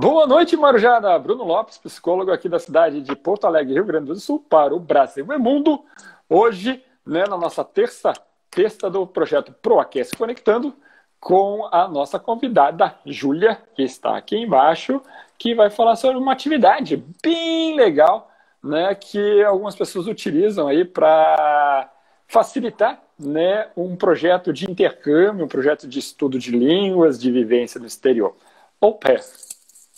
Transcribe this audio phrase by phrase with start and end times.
[0.00, 1.18] Boa noite, Marjada.
[1.18, 4.80] Bruno Lopes, psicólogo aqui da cidade de Porto Alegre, Rio Grande do Sul, para o
[4.80, 5.84] Brasil e Mundo.
[6.26, 8.14] Hoje, né, na nossa terça
[8.50, 10.74] terça do projeto ProAquece Conectando,
[11.20, 15.02] com a nossa convidada, Júlia, que está aqui embaixo,
[15.36, 18.30] que vai falar sobre uma atividade bem legal,
[18.64, 21.92] né, que algumas pessoas utilizam aí para
[22.26, 27.86] facilitar né, um projeto de intercâmbio, um projeto de estudo de línguas, de vivência no
[27.86, 28.34] exterior.
[28.80, 29.20] Au pair.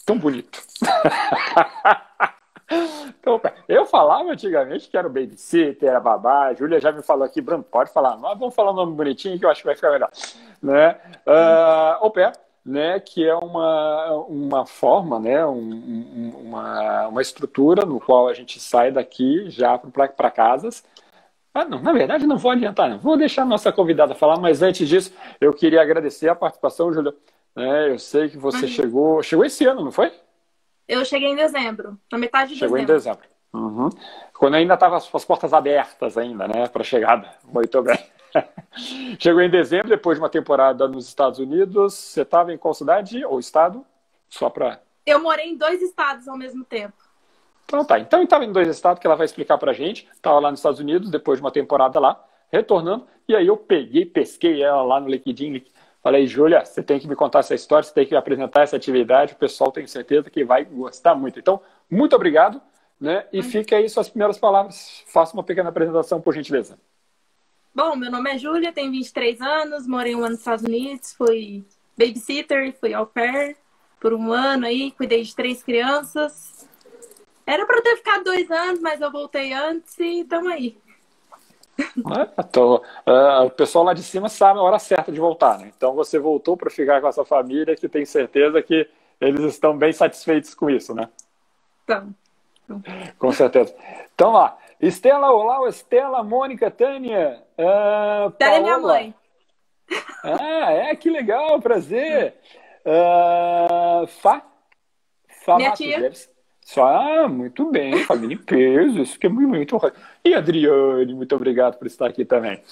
[0.05, 0.61] Tão bonito.
[3.19, 6.47] então, eu falava antigamente que era o babysitter, era babá.
[6.47, 8.17] A Júlia já me falou aqui, Bruno, pode falar.
[8.17, 10.11] Mas vamos falar um nome bonitinho que eu acho que vai ficar melhor.
[10.63, 10.97] Né?
[11.27, 12.07] Uh,
[12.65, 18.61] né, que é uma, uma forma, né, um, uma, uma estrutura no qual a gente
[18.61, 20.85] sai daqui já para casas
[21.55, 22.99] ah, não, na verdade não vou adiantar, não.
[22.99, 27.15] Vou deixar a nossa convidada falar, mas antes disso, eu queria agradecer a participação, Júlia.
[27.57, 28.69] É, eu sei que você uhum.
[28.69, 29.23] chegou.
[29.23, 30.13] Chegou esse ano, não foi?
[30.89, 33.01] Eu cheguei em dezembro, na metade de chegou dezembro.
[33.01, 33.33] Chegou em dezembro.
[33.53, 33.91] Uhum.
[34.33, 37.29] Quando ainda estavam as, as portas abertas ainda, né, para chegada.
[37.45, 37.99] Muito bem.
[39.19, 41.95] chegou em dezembro, depois de uma temporada nos Estados Unidos.
[41.95, 43.85] Você estava em qual cidade ou estado?
[44.29, 44.81] Só para.
[45.05, 46.95] Eu morei em dois estados ao mesmo tempo.
[47.65, 47.99] Então tá.
[47.99, 50.09] Então estava em dois estados que ela vai explicar pra gente.
[50.13, 53.07] Estava lá nos Estados Unidos, depois de uma temporada lá, retornando.
[53.29, 55.63] E aí eu peguei, pesquei ela lá no LinkedIn.
[56.03, 59.35] Falei, Júlia, você tem que me contar essa história, você tem que apresentar essa atividade.
[59.35, 61.39] O pessoal tem certeza que vai gostar muito.
[61.39, 62.61] Então, muito obrigado.
[63.01, 63.27] Né?
[63.33, 65.03] E fica aí suas primeiras palavras.
[65.07, 66.79] Faça uma pequena apresentação, por gentileza.
[67.75, 71.65] Bom, meu nome é Júlia, tenho 23 anos, morei um ano nos Estados Unidos, fui
[71.97, 73.57] babysitter, fui au pair
[73.99, 76.69] por um ano aí, cuidei de três crianças.
[77.47, 80.77] Era para ter ficado dois anos, mas eu voltei antes e estamos aí.
[81.79, 85.73] É, tô, uh, o pessoal lá de cima sabe a hora certa de voltar, né?
[85.77, 88.89] Então você voltou para ficar com a sua família, que tem certeza que
[89.21, 91.09] eles estão bem satisfeitos com isso, né?
[91.85, 92.15] Então.
[93.19, 93.75] Com certeza.
[94.15, 97.43] Então lá, Estela, olá, Estela, Mônica, Tânia.
[97.59, 99.15] Uh, Tânia é minha mãe.
[100.25, 102.35] Ah, é, que legal, prazer.
[102.85, 104.43] Uh, Fá?
[105.45, 106.01] Fá minha tia.
[106.01, 106.17] Deve,
[106.77, 109.93] ah, muito bem, família em peso, isso que é muito, muito.
[110.25, 112.63] E Adriane, muito obrigado por estar aqui também.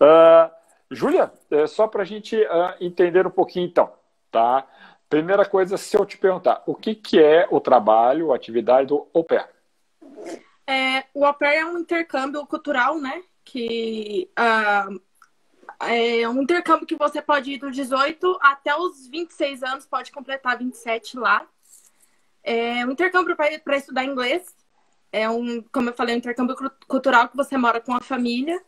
[0.00, 0.50] Uh,
[0.90, 3.92] Júlia, é só para a gente uh, entender um pouquinho então,
[4.30, 4.66] tá?
[5.08, 9.08] Primeira coisa, se eu te perguntar, o que, que é o trabalho, a atividade do
[9.12, 9.48] au pair?
[10.66, 13.22] É, o au pair é um intercâmbio cultural, né?
[13.44, 15.00] Que uh,
[15.80, 20.56] é um intercâmbio que você pode ir dos 18 até os 26 anos, pode completar
[20.56, 21.44] 27 lá.
[22.42, 24.54] É um intercâmbio para estudar inglês.
[25.12, 26.56] É um, como eu falei, um intercâmbio
[26.86, 28.60] cultural que você mora com a família.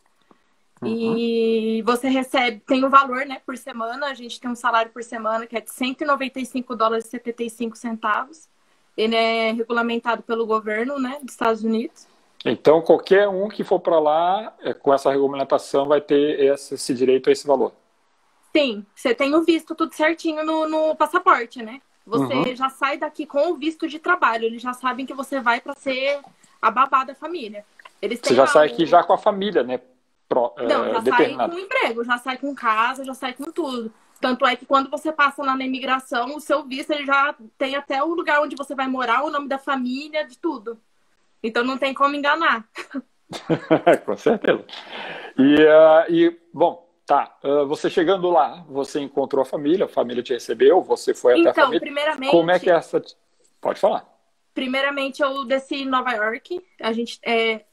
[0.81, 1.17] Uhum.
[1.17, 4.07] E você recebe, tem um valor, né, por semana.
[4.07, 8.49] A gente tem um salário por semana que é de 195 dólares e 75 centavos.
[8.95, 12.07] Ele é regulamentado pelo governo, né, dos Estados Unidos.
[12.45, 16.93] Então, qualquer um que for para lá é, com essa regulamentação vai ter esse, esse,
[16.93, 17.73] direito a esse valor?
[18.55, 21.81] Sim, você tem o visto tudo certinho no, no passaporte, né?
[22.05, 22.55] Você uhum.
[22.55, 24.45] já sai daqui com o visto de trabalho.
[24.45, 26.19] Eles já sabem que você vai para ser
[26.61, 27.65] a babá da família.
[28.01, 29.79] Eles você já sai aqui já com a família, né?
[30.27, 33.93] Pro, Não, já sai com emprego, já sai com casa, já sai com tudo.
[34.19, 37.75] Tanto é que quando você passa lá na imigração, o seu visto ele já tem
[37.75, 40.79] até o lugar onde você vai morar, o nome da família, de tudo.
[41.41, 42.65] Então não tem como enganar.
[44.05, 44.65] com certeza.
[45.37, 50.23] E, uh, e bom, Tá, uh, você chegando lá, você encontrou a família, a família
[50.23, 51.77] te recebeu, você foi então, até a família.
[51.77, 52.31] Então, primeiramente...
[52.31, 53.01] Como é que é essa...
[53.59, 54.07] Pode falar.
[54.53, 56.61] Primeiramente, eu desci em Nova York.
[56.81, 57.19] A gente...
[57.25, 57.65] É...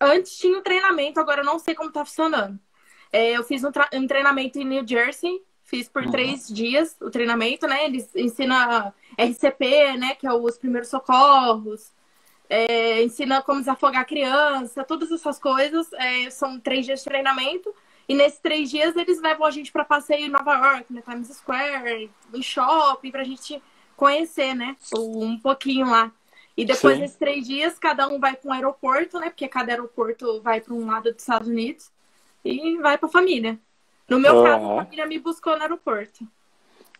[0.00, 2.58] Antes tinha um treinamento, agora eu não sei como tá funcionando.
[3.12, 3.88] É, eu fiz um, tra...
[3.94, 6.10] um, treinamento em New Jersey, fiz por uhum.
[6.10, 7.84] três dias o treinamento, né?
[7.84, 10.14] Eles ensinam RCP, né?
[10.16, 11.92] Que é os primeiros socorros.
[12.48, 15.92] É, ensina como desafogar a criança, todas essas coisas.
[15.92, 17.72] É, são três dias de treinamento.
[18.12, 21.28] E nesses três dias eles levam a gente para passeio em Nova York, na Times
[21.28, 23.62] Square, no shopping, pra gente
[23.96, 24.76] conhecer, né?
[24.94, 26.12] Um pouquinho lá.
[26.54, 27.00] E depois Sim.
[27.00, 29.30] desses três dias, cada um vai para um aeroporto, né?
[29.30, 31.90] Porque cada aeroporto vai para um lado dos Estados Unidos
[32.44, 33.58] e vai para a família.
[34.06, 34.44] No meu uhum.
[34.44, 36.28] caso, a família me buscou no aeroporto.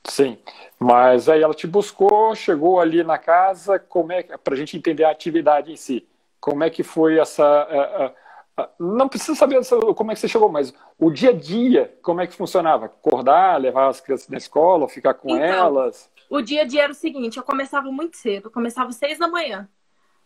[0.05, 0.39] Sim,
[0.79, 5.05] mas aí ela te buscou, chegou ali na casa, como é para a gente entender
[5.05, 6.09] a atividade em si?
[6.41, 8.15] Como é que foi essa?
[8.57, 9.61] Ah, não precisa saber
[9.97, 12.87] como é que você chegou, mas o dia a dia, como é que funcionava?
[12.87, 16.11] Acordar, levar as crianças na escola, ficar com então, elas?
[16.29, 19.19] O dia a dia era o seguinte, eu começava muito cedo, eu começava às seis
[19.19, 19.69] da manhã.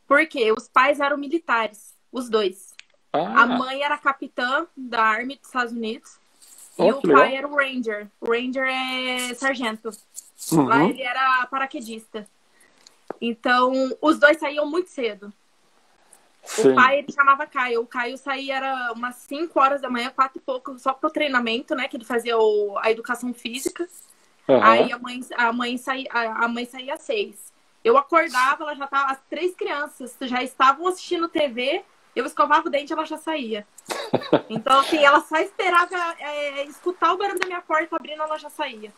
[0.07, 2.75] Porque os pais eram militares, os dois.
[3.13, 3.43] Ah.
[3.43, 6.19] A mãe era capitã da Army dos Estados Unidos.
[6.79, 7.39] Oh, e o pai legal.
[7.39, 8.09] era o Ranger.
[8.21, 9.91] O Ranger é sargento.
[10.53, 10.67] Uhum.
[10.67, 12.29] Lá ele era paraquedista.
[13.21, 15.33] Então, os dois saíam muito cedo.
[16.47, 16.71] Sim.
[16.71, 17.83] O pai, ele chamava Caio.
[17.83, 21.75] O Caio saía era umas 5 horas da manhã, quatro e pouco, só pro treinamento,
[21.75, 21.89] né?
[21.89, 23.87] Que ele fazia o, a educação física.
[24.49, 24.63] Aham.
[24.63, 27.53] Aí a mãe, a mãe saía, a mãe saía às seis.
[27.85, 31.85] Eu acordava, ela já tava, as três crianças já estavam assistindo TV,
[32.15, 33.67] eu escovava o dente ela já saía.
[34.49, 38.49] Então, assim, ela só esperava é, escutar o barulho da minha porta abrindo, ela já
[38.49, 38.93] saía.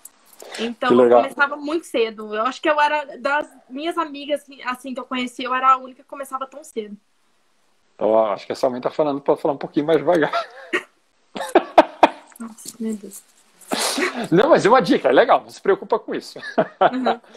[0.58, 2.34] Então, eu começava muito cedo.
[2.34, 5.76] Eu acho que eu era, das minhas amigas, assim, que eu conheci, eu era a
[5.76, 6.96] única que começava tão cedo.
[7.98, 10.30] Então, acho que a sua mãe tá falando para falar um pouquinho mais devagar.
[12.38, 13.20] Nossa, meu Deus.
[14.30, 16.38] Não, mas é uma dica, é legal, não se preocupa com isso.
[16.38, 17.20] Uhum.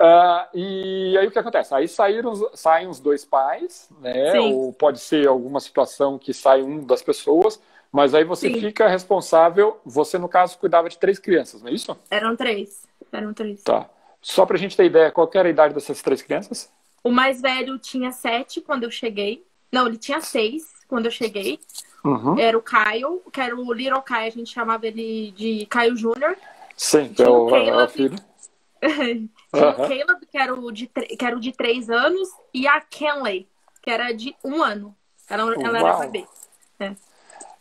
[0.00, 1.74] Ah, e aí o que acontece?
[1.74, 4.30] Aí saíram, saem os dois pais, né?
[4.30, 4.52] Sim.
[4.52, 7.60] Ou pode ser alguma situação que sai um das pessoas,
[7.90, 8.60] mas aí você Sim.
[8.60, 9.80] fica responsável.
[9.84, 11.96] Você, no caso, cuidava de três crianças, não é isso?
[12.10, 12.86] Eram três.
[13.12, 13.62] Eram três.
[13.64, 13.90] Tá.
[14.22, 16.70] Só pra gente ter ideia, qual era a idade dessas três crianças?
[17.02, 19.44] O mais velho tinha sete quando eu cheguei.
[19.70, 21.58] Não, ele tinha seis quando eu cheguei.
[22.04, 22.38] Uhum.
[22.38, 26.36] Era o Caio, que era o Little Caio, a gente chamava ele de Caio Júnior.
[26.76, 27.92] Sim, que é Tinha o, o é o Caleb.
[27.92, 28.16] filho.
[29.52, 29.72] Tinha Aham.
[29.72, 33.48] o Caleb, que era o, de, que era o de três anos, e a Kenley,
[33.82, 34.94] que era de um ano.
[35.28, 36.26] Ela, ela era bebê.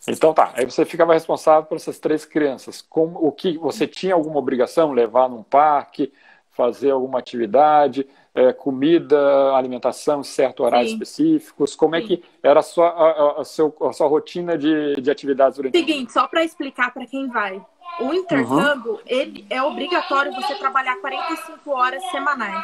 [0.08, 2.82] Então tá, aí você ficava responsável por essas três crianças.
[2.82, 6.14] Como, o que você tinha alguma obrigação, levar num parque,
[6.52, 10.96] fazer alguma atividade, é, comida, alimentação, certo horários Sim.
[10.98, 11.76] específicos?
[11.76, 12.08] Como é Sim.
[12.08, 15.76] que era a sua, a, a- seu, a sua rotina de, de atividades durante?
[15.76, 17.66] Seguinte, só para explicar para quem vai.
[18.00, 22.64] O intercâmbio, ele é obrigatório você trabalhar 45 horas semanais.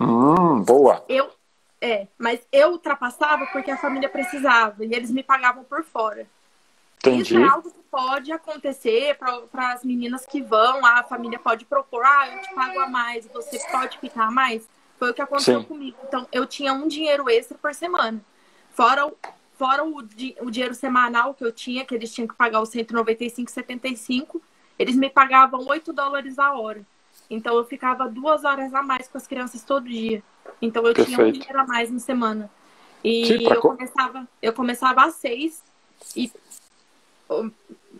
[0.00, 1.04] Hum, boa.
[1.10, 1.28] Eu,
[1.78, 6.26] é, mas eu ultrapassava porque a família precisava e eles me pagavam por fora.
[7.00, 7.34] Entendi.
[7.34, 12.02] Isso é algo que pode acontecer para as meninas que vão, a família pode propor,
[12.02, 14.66] ah, eu te pago a mais, você pode ficar a mais.
[14.98, 15.66] Foi o que aconteceu Sim.
[15.66, 15.96] comigo.
[16.06, 18.20] Então, eu tinha um dinheiro extra por semana.
[18.70, 19.16] Fora, o,
[19.58, 24.40] fora o, o dinheiro semanal que eu tinha, que eles tinham que pagar os 195,75,
[24.78, 26.84] eles me pagavam 8 dólares a hora.
[27.28, 30.22] Então, eu ficava duas horas a mais com as crianças todo dia.
[30.62, 31.38] Então, eu tinha um Perfeito.
[31.40, 32.50] dinheiro a mais na semana.
[33.04, 35.62] E Sim, eu co- começava, eu começava às seis
[36.14, 36.32] e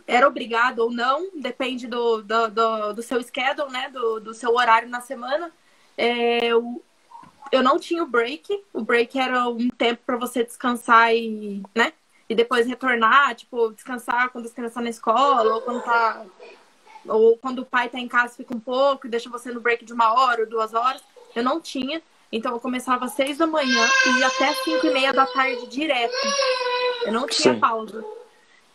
[0.05, 3.89] era obrigado ou não, depende do, do, do, do seu schedule, né?
[3.89, 5.51] Do, do seu horário na semana.
[5.97, 6.81] É, o-
[7.51, 8.63] eu não tinha o break.
[8.73, 11.93] O break era um tempo para você descansar e, né?
[12.29, 16.25] E depois retornar, tipo, descansar quando as crianças estão na escola, ou quando tá.
[17.07, 19.85] Ou quando o pai tá em casa, fica um pouco e deixa você no break
[19.85, 21.01] de uma hora ou duas horas.
[21.35, 22.01] Eu não tinha.
[22.31, 25.67] Então eu começava às seis da manhã e ia até cinco e meia da tarde
[25.67, 26.13] direto.
[27.05, 27.59] Eu não tinha Sim.
[27.59, 28.03] pausa.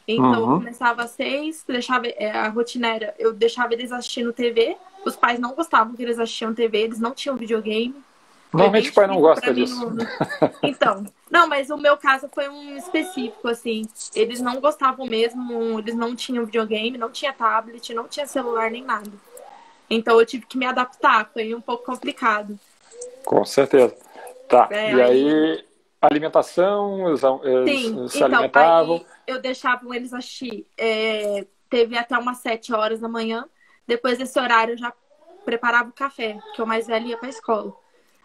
[0.08, 0.56] Então eu Uhum.
[0.58, 4.76] começava às seis, deixava, é, a rotina era, eu deixava eles assistindo TV.
[5.04, 7.94] Os pais não gostavam que eles assistiam TV, eles não tinham videogame.
[8.52, 9.90] Normalmente o pai não gosta disso.
[9.90, 10.06] mim
[10.62, 13.88] Então, não, mas o meu caso foi um específico, assim.
[14.14, 18.84] Eles não gostavam mesmo, eles não tinham videogame, não tinha tablet, não tinha celular nem
[18.84, 19.10] nada.
[19.88, 22.58] Então eu tive que me adaptar, foi um pouco complicado.
[23.24, 23.96] Com certeza.
[24.48, 24.68] Tá.
[24.70, 25.64] É, e aí,
[26.00, 28.96] alimentação, eles, Sim, se então, alimentavam.
[28.96, 30.66] aí eu deixava eles assistir.
[30.76, 33.46] é, teve até umas sete horas da manhã.
[33.86, 34.92] Depois desse horário eu já
[35.44, 37.74] preparava o café, que o mais velho ia pra escola.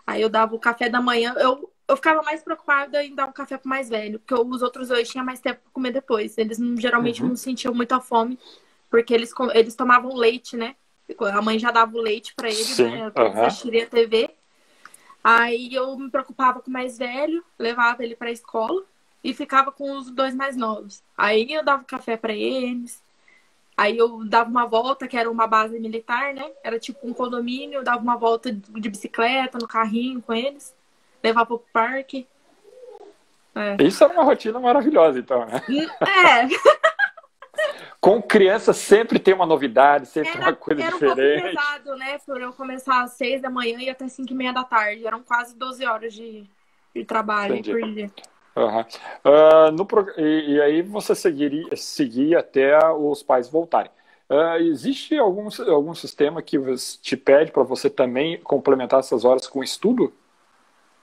[0.05, 1.33] Aí eu dava o café da manhã.
[1.37, 4.87] Eu, eu ficava mais preocupada em dar o café pro mais velho, porque os outros
[4.89, 6.37] dois tinham mais tempo pra comer depois.
[6.37, 7.29] Eles geralmente Uhum.
[7.29, 8.39] não sentiam muita fome,
[8.89, 10.75] porque eles, eles tomavam leite, né?
[11.33, 13.11] A mãe já dava o leite pra eles, Sim, né?
[13.15, 13.45] Aham.
[13.47, 14.29] assistirem a TV.
[15.23, 18.83] Aí eu me preocupava com o mais velho, levava ele pra escola
[19.23, 21.03] e ficava com os dois mais novos.
[21.17, 23.01] Aí eu dava café pra eles.
[23.77, 26.49] Aí eu dava uma volta, que era uma base militar, né?
[26.63, 30.75] Era tipo um condomínio, eu dava uma volta de bicicleta no carrinho com eles,
[31.23, 32.27] levava pro parque.
[33.53, 33.83] É.
[33.83, 35.61] Isso era uma rotina maravilhosa, então, né?
[36.01, 36.47] É,
[37.99, 41.55] Com criança sempre tem uma novidade, sempre tem era, uma coisa era um pouco diferente.
[41.55, 42.17] pesado, né?
[42.19, 45.05] Por eu começar às seis da manhã e até cinco e meia da tarde.
[45.05, 46.45] Eram quase 12 horas de,
[46.95, 47.71] de trabalho Entendi.
[47.71, 48.11] por dia.
[48.57, 48.85] Aham.
[49.23, 49.85] Ah, no
[50.17, 53.91] e, e aí você seguiria, seguia até os pais voltarem.
[54.29, 56.57] Ah, existe algum, algum sistema que
[57.01, 60.11] te pede para você também complementar essas horas com estudo?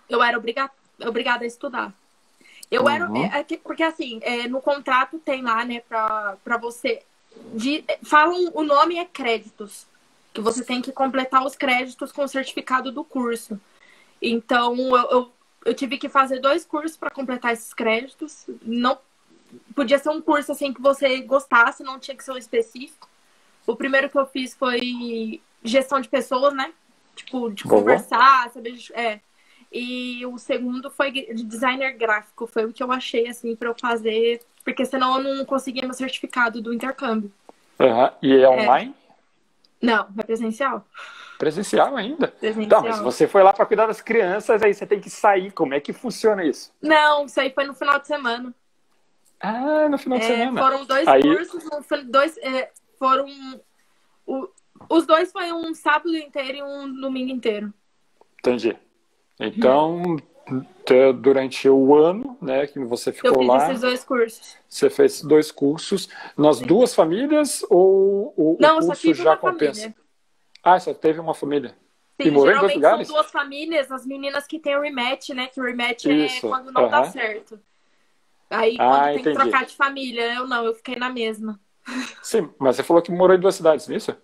[0.08, 0.70] eu era obriga
[1.06, 1.92] obrigada a estudar.
[2.70, 3.06] Eu era.
[3.06, 3.16] Uhum.
[3.16, 7.02] é- é que- porque assim, é, no contrato tem lá, né, pra você.
[7.54, 9.86] De, falam, o nome é créditos.
[10.34, 13.60] Que você tem que completar os créditos com o certificado do curso.
[14.22, 15.33] Então, eu, eu,
[15.64, 18.46] eu tive que fazer dois cursos para completar esses créditos.
[18.62, 18.98] Não
[19.74, 23.08] podia ser um curso assim que você gostasse, não tinha que ser um específico.
[23.66, 26.72] O primeiro que eu fiz foi gestão de pessoas, né?
[27.16, 27.80] Tipo, de Boa.
[27.80, 28.76] conversar, saber.
[28.92, 29.20] É.
[29.72, 32.46] E o segundo foi de designer gráfico.
[32.46, 34.42] Foi o que eu achei, assim, para eu fazer.
[34.62, 37.32] Porque senão eu não conseguia meu certificado do intercâmbio.
[37.78, 38.10] Uhum.
[38.22, 38.48] E é, é.
[38.48, 38.94] online?
[39.80, 40.86] Não, é presencial.
[41.38, 42.28] Presencial ainda?
[42.28, 42.64] Presencial.
[42.64, 45.50] Então, mas você foi lá para cuidar das crianças, aí você tem que sair.
[45.50, 46.72] Como é que funciona isso?
[46.80, 48.54] Não, isso aí foi no final de semana.
[49.40, 50.62] Ah, no final de é, semana.
[50.62, 51.22] Foram dois aí...
[51.22, 51.64] cursos,
[52.06, 53.26] dois, é, foram.
[54.26, 54.48] O,
[54.88, 57.72] os dois foi um sábado inteiro e um domingo inteiro.
[58.38, 58.76] Entendi.
[59.38, 60.16] Então,
[61.20, 63.68] durante o ano, né, que você ficou eu fiz lá.
[63.68, 64.56] esses dois cursos.
[64.68, 66.66] Você fez dois cursos nas Sim.
[66.66, 69.80] duas famílias ou o, Não, o curso já compensa?
[69.80, 70.03] Família.
[70.64, 71.76] Ah, só teve uma família.
[72.20, 73.06] Sim, e morou em dois lugares?
[73.06, 75.48] são duas famílias, as meninas que tem o rematch, né?
[75.48, 76.46] Que o rematch é Isso.
[76.46, 76.90] é quando não uhum.
[76.90, 77.60] dá certo.
[78.48, 79.36] Aí ah, quando tem entendi.
[79.36, 81.60] que trocar de família, eu não, eu fiquei na mesma.
[82.22, 84.16] Sim, mas você falou que morou em duas cidades, não é isso?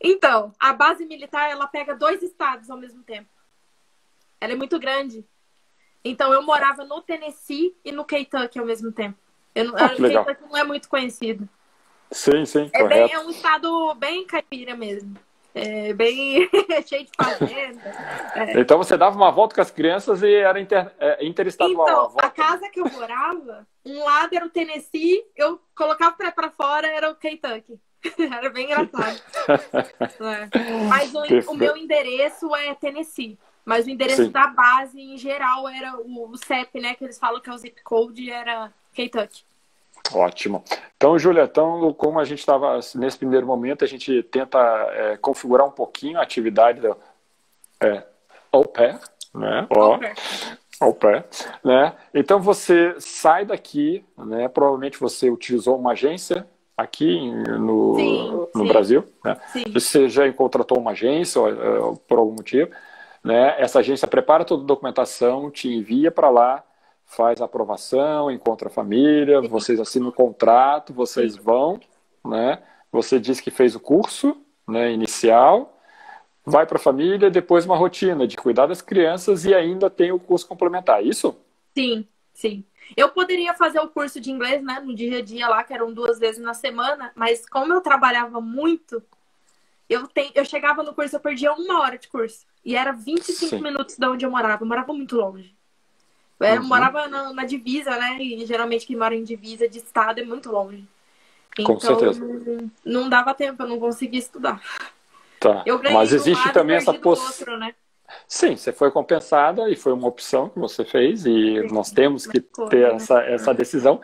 [0.00, 3.28] Então, a base militar, ela pega dois estados ao mesmo tempo.
[4.40, 5.24] Ela é muito grande.
[6.04, 9.18] Então, eu morava no Tennessee e no Kentucky ao mesmo tempo.
[9.54, 11.48] Eu ah, o Kentucky não é muito conhecido.
[12.10, 15.14] Sim, sim, é, bem, é um estado bem caipira mesmo.
[15.58, 16.48] É bem
[16.86, 17.82] cheio de fazenda.
[18.34, 18.60] É.
[18.60, 21.88] Então você dava uma volta com as crianças e era inter, é, interestadual.
[21.88, 26.16] Então, a, a, casa que eu morava, um lado era o Tennessee, eu colocava o
[26.16, 27.80] pé para fora, era o Kentucky.
[28.32, 29.20] era bem engraçado.
[30.20, 30.84] é.
[30.88, 33.38] Mas o, o, meu endereço é Tennessee.
[33.64, 34.30] Mas o endereço Sim.
[34.30, 36.94] da base, em geral, era o, o CEP, né?
[36.94, 39.44] Que eles falam que é o zip code, era Kentucky.
[40.12, 40.64] Ótimo.
[40.96, 44.58] Então, Júlia, então, como a gente estava nesse primeiro momento, a gente tenta
[44.92, 46.96] é, configurar um pouquinho a atividade do
[47.80, 48.02] é,
[48.50, 48.98] au pair,
[49.34, 49.66] né?
[49.70, 50.14] Au pair.
[50.80, 51.24] Au pair,
[51.64, 51.94] né?
[52.14, 54.48] Então, você sai daqui, né?
[54.48, 56.46] Provavelmente você utilizou uma agência
[56.76, 58.68] aqui no, sim, no sim.
[58.68, 59.36] Brasil, né?
[59.52, 59.64] Sim.
[59.72, 61.40] Você já contratou uma agência
[62.06, 62.70] por algum motivo,
[63.22, 63.56] né?
[63.58, 66.64] Essa agência prepara toda a documentação, te envia para lá,
[67.08, 71.80] faz a aprovação, encontra a família, vocês assinam o contrato, vocês vão,
[72.24, 72.62] né?
[72.92, 74.36] Você diz que fez o curso,
[74.66, 75.80] né, inicial,
[76.44, 80.20] vai para a família, depois uma rotina de cuidar das crianças e ainda tem o
[80.20, 81.36] curso complementar, é isso?
[81.74, 82.64] Sim, sim.
[82.96, 85.92] Eu poderia fazer o curso de inglês, né, no dia a dia lá, que eram
[85.92, 89.02] duas vezes na semana, mas como eu trabalhava muito,
[89.88, 92.46] eu, tem, eu chegava no curso, eu perdia uma hora de curso.
[92.64, 93.62] E era 25 Sim.
[93.62, 94.62] minutos de onde eu morava.
[94.62, 95.57] Eu morava muito longe.
[96.40, 96.68] Eu uhum.
[96.68, 98.18] morava na, na, divisa, né?
[98.20, 100.86] E geralmente quem mora em divisa de estado é muito longe.
[101.56, 102.24] Com então, certeza.
[102.84, 104.60] Não dava tempo, eu não conseguia estudar.
[105.40, 105.64] Tá.
[105.92, 107.60] Mas existe também essa possibilidade.
[107.60, 107.74] Né?
[108.26, 112.40] Sim, você foi compensada e foi uma opção que você fez e nós temos que
[112.40, 112.94] ter né?
[112.94, 114.00] essa, essa decisão.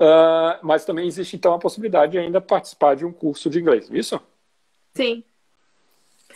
[0.00, 3.88] Uh, mas também existe então a possibilidade de ainda participar de um curso de inglês,
[3.90, 4.20] isso?
[4.94, 5.24] Sim.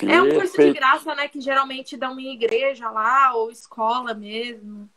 [0.00, 1.28] É um curso de graça, né?
[1.28, 4.88] Que geralmente dão em igreja lá, ou escola mesmo.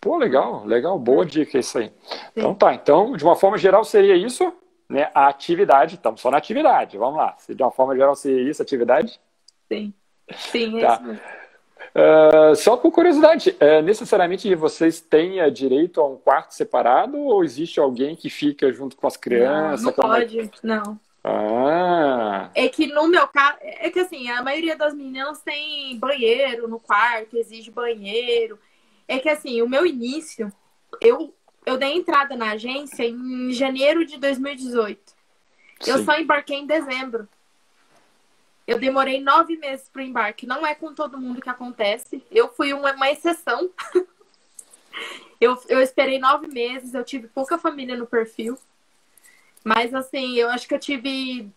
[0.00, 1.86] Pô, legal, legal, boa dica isso aí.
[1.88, 1.92] Sim.
[2.36, 4.52] Então tá, então, de uma forma geral seria isso,
[4.88, 5.10] né?
[5.14, 7.34] A atividade, estamos só na atividade, vamos lá.
[7.38, 9.20] Se de uma forma geral seria isso, atividade?
[9.70, 9.92] Sim,
[10.32, 11.02] sim, é tá.
[11.94, 17.42] Uh, só por curiosidade, uh, necessariamente vocês têm uh, direito a um quarto separado ou
[17.42, 19.82] existe alguém que fica junto com as crianças?
[19.82, 20.50] Não, não é pode, é?
[20.62, 21.00] não.
[21.24, 22.50] Ah.
[22.54, 26.78] É que no meu caso, é que assim, a maioria das meninas tem banheiro no
[26.78, 28.58] quarto, exige banheiro.
[29.08, 30.52] É que assim, o meu início,
[31.00, 31.34] eu,
[31.64, 35.00] eu dei entrada na agência em janeiro de 2018.
[35.80, 35.90] Sim.
[35.90, 37.26] Eu só embarquei em dezembro.
[38.66, 40.46] Eu demorei nove meses para o embarque.
[40.46, 42.22] Não é com todo mundo que acontece.
[42.30, 43.70] Eu fui uma, uma exceção.
[45.40, 48.58] eu, eu esperei nove meses, eu tive pouca família no perfil.
[49.64, 51.50] Mas assim, eu acho que eu tive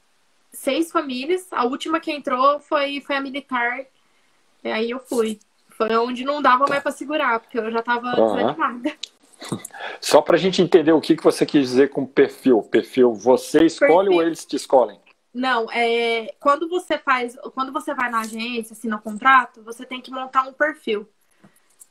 [0.53, 1.51] seis famílias.
[1.51, 3.85] A última que entrou foi, foi a militar.
[4.63, 5.37] E aí eu fui.
[5.87, 8.35] Foi onde não dava mais para segurar, porque eu já tava uhum.
[8.35, 8.93] desanimada.
[9.99, 12.61] Só para a gente entender o que, que você quis dizer com perfil.
[12.61, 14.13] Perfil, você escolhe perfil.
[14.13, 14.99] ou eles te escolhem?
[15.33, 19.99] Não, é quando você faz, quando você vai na agência, assina o contrato, você tem
[20.01, 21.09] que montar um perfil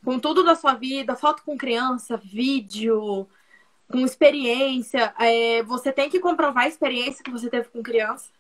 [0.04, 3.26] com tudo da sua vida, foto com criança, vídeo,
[3.90, 5.12] com experiência.
[5.18, 8.30] É, você tem que comprovar a experiência que você teve com criança.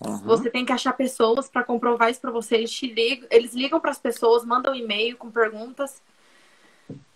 [0.00, 0.18] Uhum.
[0.18, 2.56] Você tem que achar pessoas para comprovar isso para você.
[2.56, 6.02] Eles, ligam, eles ligam para as pessoas, mandam um e-mail com perguntas.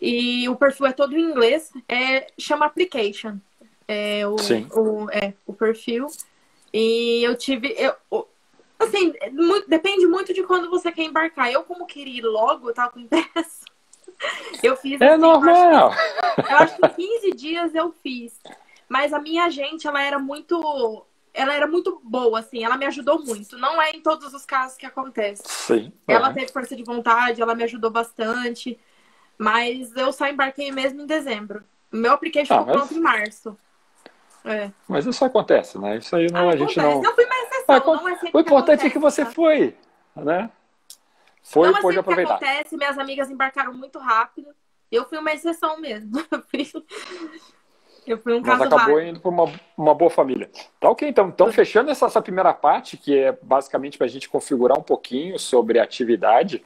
[0.01, 1.73] E o perfil é todo em inglês.
[1.89, 3.39] É, chama application.
[3.87, 4.69] É o, Sim.
[4.73, 6.07] o, é, o perfil.
[6.73, 7.75] E eu tive.
[7.77, 7.95] Eu,
[8.79, 11.51] assim, muito, depende muito de quando você quer embarcar.
[11.51, 13.65] Eu, como queria ir logo, eu tava com pressa.
[14.63, 15.01] Eu fiz.
[15.01, 15.55] É assim, normal.
[15.55, 18.33] Eu acho, que, eu acho que 15 dias eu fiz.
[18.89, 21.05] Mas a minha agente, ela era muito.
[21.33, 23.57] Ela era muito boa, assim, ela me ajudou muito.
[23.57, 25.43] Não é em todos os casos que acontece.
[25.47, 25.93] Sim.
[26.07, 28.79] Ela teve força de vontade, ela me ajudou bastante.
[29.39, 31.65] Mas eu só embarquei mesmo em dezembro.
[31.93, 32.87] O meu application ah, ficou mas...
[32.87, 33.59] pronto em março.
[34.45, 34.71] É.
[34.89, 35.99] Mas isso acontece, né?
[35.99, 37.03] Isso aí não, ah, a gente não.
[37.03, 39.31] Eu fui uma exceção, ah, não é O importante acontece, é que você tá?
[39.31, 39.77] foi,
[40.17, 40.51] né?
[41.43, 42.35] Foi não e pôde aproveitar.
[42.35, 44.49] acontece, minhas amigas embarcaram muito rápido.
[44.91, 46.13] Eu fui uma exceção mesmo.
[48.11, 49.07] Eu fui um Mas acabou raro.
[49.07, 50.51] indo para uma, uma boa família.
[50.81, 51.29] Tá ok, então.
[51.29, 55.39] Então, fechando essa, essa primeira parte, que é basicamente para a gente configurar um pouquinho
[55.39, 56.61] sobre a atividade,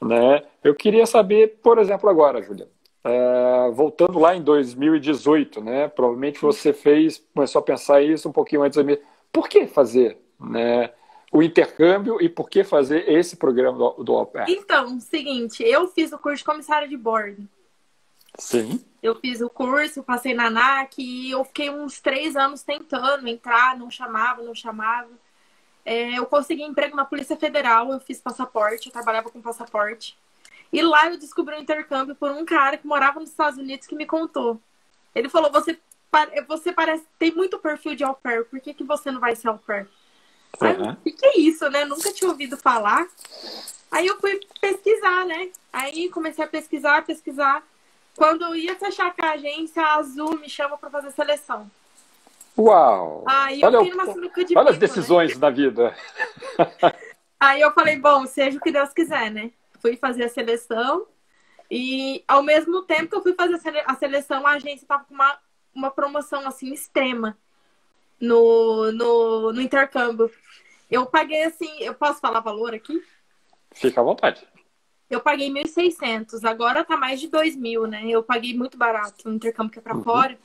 [0.00, 0.42] né?
[0.64, 2.68] Eu queria saber, por exemplo, agora, Júlia,
[3.04, 5.86] é, voltando lá em 2018, né?
[5.86, 8.76] Provavelmente você fez, começou a pensar isso um pouquinho antes.
[9.30, 10.90] Por que fazer, né?
[11.32, 16.18] O intercâmbio e por que fazer esse programa do, do Então, seguinte, eu fiz o
[16.18, 17.48] curso de comissário de bordo.
[18.38, 18.84] Sim.
[19.02, 23.76] Eu fiz o curso, passei na NAC e eu fiquei uns três anos tentando entrar,
[23.76, 25.10] não chamava, não chamava.
[25.84, 30.16] É, eu consegui emprego na Polícia Federal, eu fiz passaporte, eu trabalhava com passaporte.
[30.72, 33.94] E lá eu descobri um intercâmbio por um cara que morava nos Estados Unidos que
[33.94, 34.60] me contou.
[35.14, 35.78] Ele falou: Você,
[36.48, 39.48] você parece tem muito perfil de au pair, por que, que você não vai ser
[39.48, 39.88] au pair?
[40.60, 40.92] Uhum.
[40.92, 41.84] o que é isso, né?
[41.84, 43.06] Nunca tinha ouvido falar.
[43.90, 45.50] Aí eu fui pesquisar, né?
[45.72, 47.62] Aí comecei a pesquisar, pesquisar.
[48.16, 51.70] Quando eu ia fechar com a agência, a Azul me chama para fazer seleção.
[52.58, 53.24] Uau!
[53.26, 55.40] Aí olha, de Olha as decisões né?
[55.40, 55.96] da vida.
[57.40, 59.50] Aí eu falei, bom, seja o que Deus quiser, né?
[59.80, 61.06] Fui fazer a seleção
[61.74, 65.38] e ao mesmo tempo que eu fui fazer a seleção, a agência estava com uma,
[65.74, 67.36] uma promoção assim extrema
[68.20, 70.30] no, no, no intercâmbio.
[70.90, 73.02] Eu paguei assim, eu posso falar valor aqui?
[73.72, 74.46] Fica à vontade.
[75.12, 78.02] Eu paguei 1.600, agora tá mais de 2.000, né?
[78.06, 80.02] Eu paguei muito barato no intercâmbio que é pra uhum.
[80.02, 80.38] fora.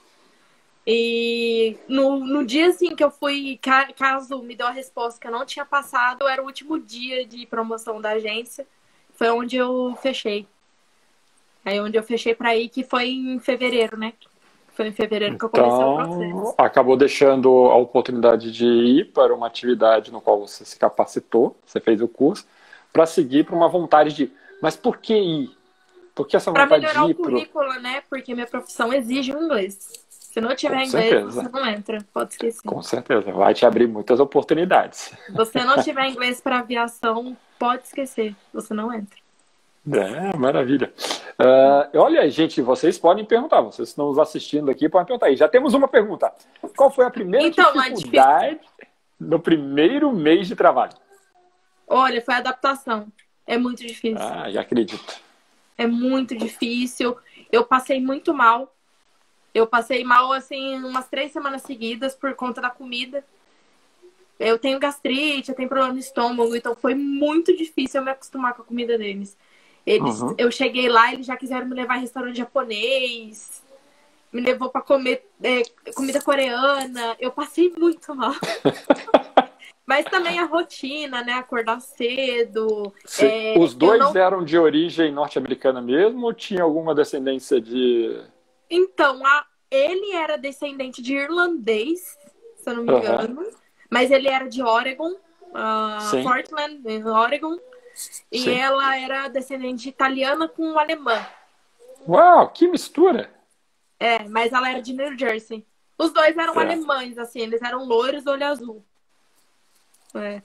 [0.86, 3.58] E no, no dia assim que eu fui,
[3.96, 7.46] caso me deu a resposta que eu não tinha passado, era o último dia de
[7.46, 8.68] promoção da agência.
[9.14, 10.46] Foi onde eu fechei.
[11.64, 14.14] Aí onde eu fechei para ir, que foi em fevereiro, né?
[14.74, 16.56] Foi em fevereiro que eu comecei então, o processo.
[16.58, 21.80] Acabou deixando a oportunidade de ir para uma atividade no qual você se capacitou, você
[21.80, 22.46] fez o curso,
[22.92, 25.58] para seguir para uma vontade de mas por que ir?
[26.16, 27.82] Por que essa vontade Pra melhorar de ir o currículo, pro...
[27.82, 28.02] né?
[28.10, 30.06] Porque minha profissão exige o inglês.
[30.10, 31.42] Se não tiver Com inglês, certeza.
[31.42, 32.06] você não entra.
[32.14, 32.62] Pode esquecer.
[32.68, 33.32] Com certeza.
[33.32, 35.14] Vai te abrir muitas oportunidades.
[35.26, 38.36] Se você não tiver inglês para aviação, pode esquecer.
[38.54, 39.18] Você não entra.
[39.92, 40.94] É, maravilha.
[41.40, 45.36] Uh, olha, gente, vocês podem perguntar, vocês estão nos assistindo aqui, podem perguntar aí.
[45.36, 46.32] Já temos uma pergunta.
[46.76, 48.60] Qual foi a primeira então, dificuldade
[49.20, 50.94] no primeiro mês de trabalho?
[51.88, 53.08] Olha, foi a adaptação.
[53.48, 54.20] É muito difícil.
[54.20, 55.22] Ah, já acredito.
[55.78, 57.16] É muito difícil.
[57.50, 58.76] Eu passei muito mal.
[59.54, 63.26] Eu passei mal, assim, umas três semanas seguidas por conta da comida.
[64.40, 68.54] Eu tenho gastrite, eu tenho problema no estômago, então foi muito difícil eu me acostumar
[68.54, 69.36] com a comida deles.
[69.84, 70.36] Eles, uhum.
[70.38, 73.64] Eu cheguei lá, eles já quiseram me levar em restaurante japonês,
[74.32, 75.64] me levou para comer é,
[75.96, 77.16] comida coreana.
[77.20, 78.34] Eu passei muito mal.
[79.88, 81.32] Mas também a rotina, né?
[81.36, 82.94] Acordar cedo.
[83.20, 84.18] É, Os dois não...
[84.18, 88.22] eram de origem norte-americana mesmo ou tinha alguma descendência de.
[88.70, 89.46] Então, a...
[89.72, 92.18] ele era descendente de irlandês,
[92.58, 93.42] se eu não me engano.
[93.42, 93.52] Uhum.
[93.90, 97.58] Mas ele era de Oregon, uh, Portland, Oregon.
[98.30, 98.60] E Sim.
[98.60, 101.26] ela era descendente de italiana com alemã.
[102.06, 103.32] Uau, que mistura!
[103.98, 105.66] É, mas ela era de New Jersey.
[105.98, 106.64] Os dois eram é.
[106.64, 108.86] alemães, assim, eles eram loiros, olho azul.
[110.16, 110.42] É.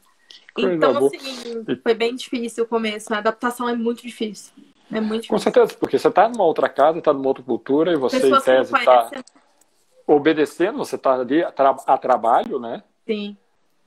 [0.57, 1.11] Então, boa.
[1.15, 3.13] assim, foi bem difícil o começo.
[3.13, 4.53] A adaptação é muito difícil.
[4.91, 5.31] É muito difícil.
[5.31, 8.43] Com certeza, porque você está numa outra casa, está numa outra cultura e você, Pessoas
[8.43, 9.11] em tese, está
[10.07, 12.83] obedecendo, você está ali a, tra a, trabalho, né?
[13.07, 13.37] Sim.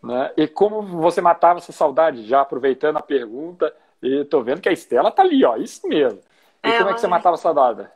[0.02, 0.32] Né?
[0.38, 2.26] E como você matava essa saudade?
[2.26, 6.20] Já aproveitando a pergunta, e tô vendo que a Estela tá ali, ó, isso mesmo.
[6.64, 7.88] E é, como é que você matava a saudade?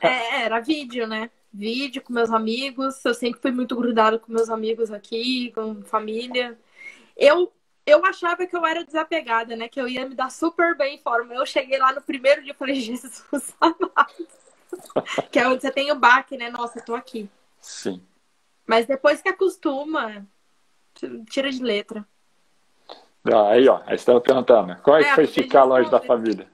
[0.00, 1.30] É, era vídeo, né?
[1.52, 3.04] Vídeo com meus amigos.
[3.04, 6.56] Eu sempre fui muito grudada com meus amigos aqui, com família
[7.16, 7.52] eu
[7.84, 9.68] eu achava que eu era desapegada, né?
[9.68, 11.34] Que eu ia me dar super bem em forma.
[11.34, 13.24] Eu cheguei lá no primeiro dia e falei, Jesus
[13.60, 13.90] amado.
[15.30, 16.48] que é onde você tem o baque, né?
[16.48, 17.28] Nossa, eu tô aqui.
[17.60, 18.00] Sim.
[18.66, 20.24] Mas depois que acostuma,
[21.28, 22.06] tira de letra.
[23.24, 26.00] Ah, aí, ó, aí você estava perguntando, como é, é que foi ficar longe da
[26.00, 26.48] família?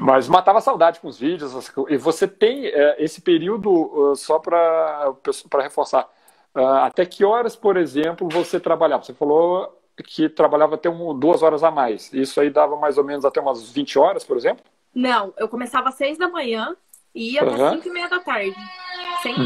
[0.00, 1.52] Mas matava saudade com os vídeos.
[1.88, 5.14] E você tem é, esse período, uh, só para
[5.62, 6.08] reforçar,
[6.56, 9.02] até que horas, por exemplo, você trabalhava?
[9.02, 12.12] Você falou que trabalhava até um, duas horas a mais.
[12.12, 14.64] Isso aí dava mais ou menos até umas 20 horas, por exemplo?
[14.94, 16.76] Não, eu começava às seis da manhã
[17.14, 17.54] e ia uhum.
[17.54, 18.56] até cinco e meia da tarde.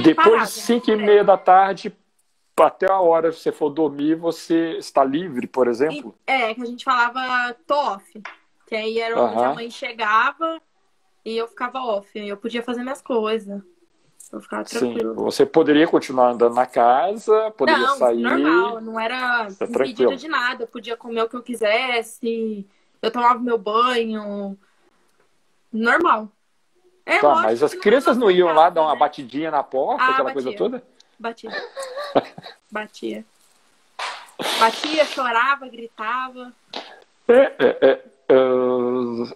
[0.02, 1.96] Depois de cinco e meia da tarde,
[2.58, 6.14] até a hora que você for dormir, você está livre, por exemplo?
[6.26, 8.22] É, que a gente falava tô off.
[8.66, 10.60] Que aí era onde a mãe chegava
[11.24, 12.08] e eu ficava off.
[12.18, 13.62] Eu podia fazer minhas coisas.
[14.32, 15.14] Eu ficava tranquilo.
[15.14, 18.22] Sim, você poderia continuar andando na casa, poderia não, sair.
[18.22, 20.64] Normal, não era tá impedida de nada.
[20.64, 22.66] Eu podia comer o que eu quisesse,
[23.02, 24.56] eu tomava meu banho.
[25.72, 26.28] Normal.
[27.04, 28.98] É, tá, mas as crianças não iam lá dar uma né?
[28.98, 30.42] batidinha na porta, ah, aquela batia.
[30.42, 30.82] coisa toda?
[31.18, 31.50] Batia.
[32.70, 33.24] Batia.
[34.60, 36.52] Batia, chorava, gritava.
[37.26, 38.04] É, é, é,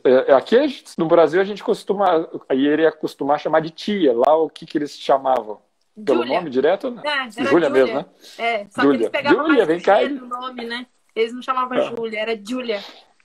[0.04, 0.56] é, é aqui
[0.96, 4.12] no Brasil a gente costuma, aí ele ia costumar chamar de tia.
[4.12, 5.60] Lá o que, que eles chamavam?
[5.94, 6.38] Pelo Julia.
[6.38, 6.90] nome direto?
[6.90, 7.02] Né?
[7.04, 8.06] É, Júlia mesmo, né?
[8.36, 8.98] É, só Julia.
[8.98, 10.08] que eles pegavam Julia, vem cá.
[10.08, 10.86] no nome, né?
[11.14, 11.82] Eles não chamavam ah.
[11.82, 12.82] Júlia, era Júlia.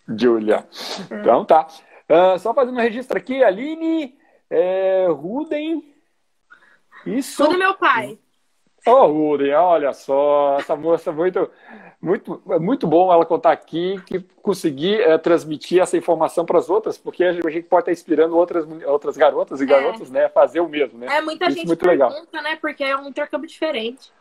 [0.07, 0.67] Júlia.
[1.09, 1.15] É.
[1.15, 1.67] Então tá.
[2.07, 4.15] Uh, só fazendo um registro aqui, Aline,
[4.49, 5.83] é, Ruden.
[7.05, 7.43] Isso.
[7.43, 8.19] Tudo meu pai.
[8.85, 11.49] Ô, oh, Ruden, olha só, essa moça muito,
[12.01, 16.97] muito, muito bom ela contar aqui, que conseguir é, transmitir essa informação para as outras,
[16.97, 19.67] porque a gente pode estar inspirando outras, outras garotas e é.
[19.67, 21.07] garotos, né, a fazer o mesmo, né?
[21.17, 22.43] É, muita Isso gente muito pergunta, legal.
[22.43, 24.11] né, porque é um intercâmbio diferente.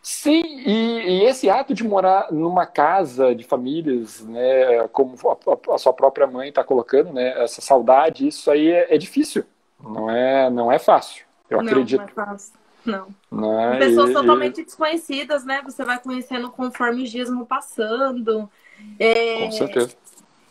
[0.00, 5.78] Sim, e, e, esse ato de morar numa casa de famílias, né, como a, a
[5.78, 9.44] sua própria mãe está colocando, né, essa saudade, isso aí é, é, difícil,
[9.78, 12.00] não é, não é fácil, eu não, acredito.
[12.00, 12.57] Não é fácil.
[12.84, 13.08] Não.
[13.30, 13.78] não é?
[13.78, 15.60] Pessoas totalmente desconhecidas, né?
[15.64, 18.50] Você vai conhecendo conforme os dias vão passando.
[18.98, 19.44] É...
[19.44, 19.96] Com certeza.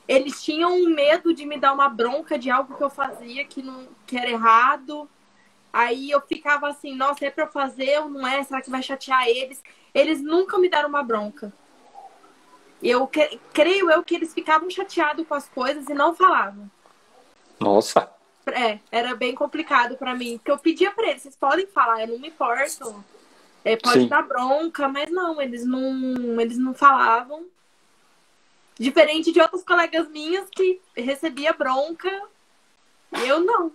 [0.07, 3.87] Eles tinham medo de me dar uma bronca de algo que eu fazia que, não,
[4.05, 5.09] que era errado.
[5.73, 8.41] Aí eu ficava assim, nossa, é pra eu fazer ou não é?
[8.43, 9.61] Será que vai chatear eles?
[9.93, 11.51] Eles nunca me deram uma bronca.
[12.81, 13.09] Eu
[13.51, 16.69] creio eu que eles ficavam chateados com as coisas e não falavam.
[17.59, 18.09] Nossa.
[18.53, 20.37] É, era bem complicado para mim.
[20.37, 23.03] Porque eu pedia pra eles, vocês podem falar, eu não me importo.
[23.63, 24.07] É, pode Sim.
[24.07, 27.45] dar bronca, mas não, eles não, eles não falavam.
[28.79, 32.09] Diferente de outras colegas minhas que recebia bronca,
[33.25, 33.71] eu não.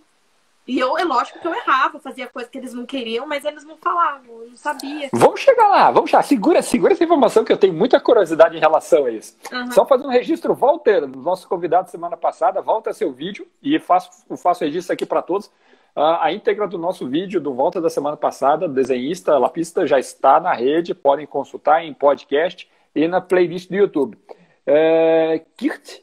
[0.65, 3.65] E eu, é lógico que eu errava, fazia coisa que eles não queriam, mas eles
[3.65, 5.09] não falavam, eu não sabia.
[5.11, 6.23] Vamos chegar lá, vamos chegar.
[6.23, 9.35] Segura, segura essa informação que eu tenho muita curiosidade em relação a isso.
[9.51, 9.71] Uhum.
[9.71, 14.63] Só fazendo um registro, Walter, nosso convidado semana passada, volta seu vídeo e faço, faço
[14.63, 15.47] registro aqui para todos.
[15.95, 20.39] Uh, a íntegra do nosso vídeo do Volta da semana passada, desenhista, lapista, já está
[20.39, 24.17] na rede, podem consultar em podcast e na playlist do YouTube.
[24.65, 25.99] É, Kirt,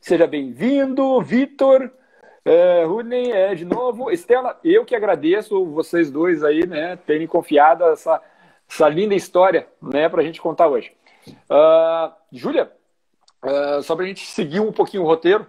[0.00, 1.22] seja bem-vindo.
[1.22, 1.90] Vitor,
[2.44, 4.10] é, Rudney, é, de novo.
[4.10, 8.20] Estela, eu que agradeço vocês dois aí, né, terem confiado essa,
[8.68, 10.92] essa linda história, né, para a gente contar hoje.
[11.28, 12.72] Uh, Júlia,
[13.44, 15.46] uh, só para a gente seguir um pouquinho o roteiro,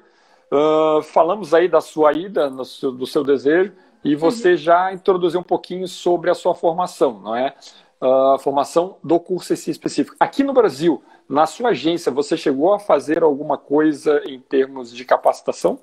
[0.51, 3.73] uh, falamos aí da sua ida, seu, do seu desejo,
[4.03, 4.57] e você uhum.
[4.57, 7.53] já introduziu um pouquinho sobre a sua formação, não é?
[8.01, 10.15] A formação do curso esse específico.
[10.19, 15.05] Aqui no Brasil, na sua agência, você chegou a fazer alguma coisa em termos de
[15.05, 15.79] capacitação?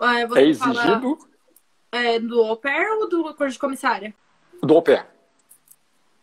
[0.00, 1.18] É, é exigido?
[1.92, 4.14] é, do au pair ou do curso de comissária?
[4.62, 5.06] Do au pair.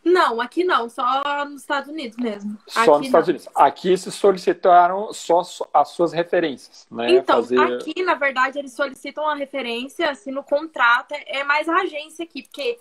[0.03, 2.57] Não, aqui não, só nos Estados Unidos mesmo.
[2.67, 3.35] Só aqui nos Estados não.
[3.35, 3.49] Unidos.
[3.55, 5.41] Aqui se solicitaram só
[5.73, 7.11] as suas referências, né?
[7.11, 7.59] Então, Fazer...
[7.59, 12.43] aqui, na verdade, eles solicitam a referência, assim, no contrato, é mais a agência aqui,
[12.43, 12.79] porque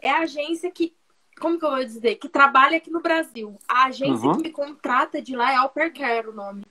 [0.00, 0.94] é a agência que,
[1.40, 3.58] como que eu vou dizer, que trabalha aqui no Brasil.
[3.66, 4.36] A agência uhum.
[4.36, 6.64] que me contrata de lá é Alpercare o nome.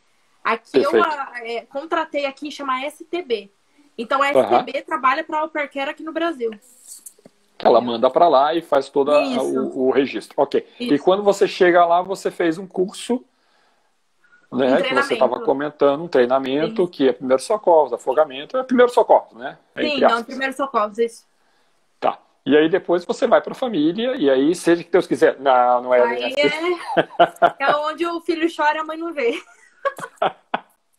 [0.43, 0.95] Aqui Perfeito.
[0.95, 3.51] eu é, contratei aqui, chama STB.
[3.97, 4.85] Então a STB uhum.
[4.85, 6.51] trabalha para a Alpercare aqui no Brasil.
[7.59, 10.35] Ela manda para lá e faz todo o, o, registro.
[10.37, 10.65] Ok.
[10.79, 10.93] Isso.
[10.93, 13.23] E quando você chega lá, você fez um curso,
[14.51, 14.75] né?
[14.75, 16.91] Um que você estava comentando, um treinamento Sim.
[16.91, 19.57] que é primeiro socorro, afogamento, é primeiro socorro, né?
[19.75, 21.25] Sim, não, primeiro socorro, isso.
[21.99, 22.19] Tá.
[22.45, 25.39] E aí depois você vai para a família, e aí, seja que Deus quiser.
[25.39, 26.41] Não, não é aí assim.
[27.59, 27.71] é...
[27.71, 29.33] é onde o filho chora e a mãe não vê.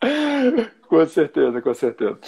[0.89, 2.19] com certeza, com certeza.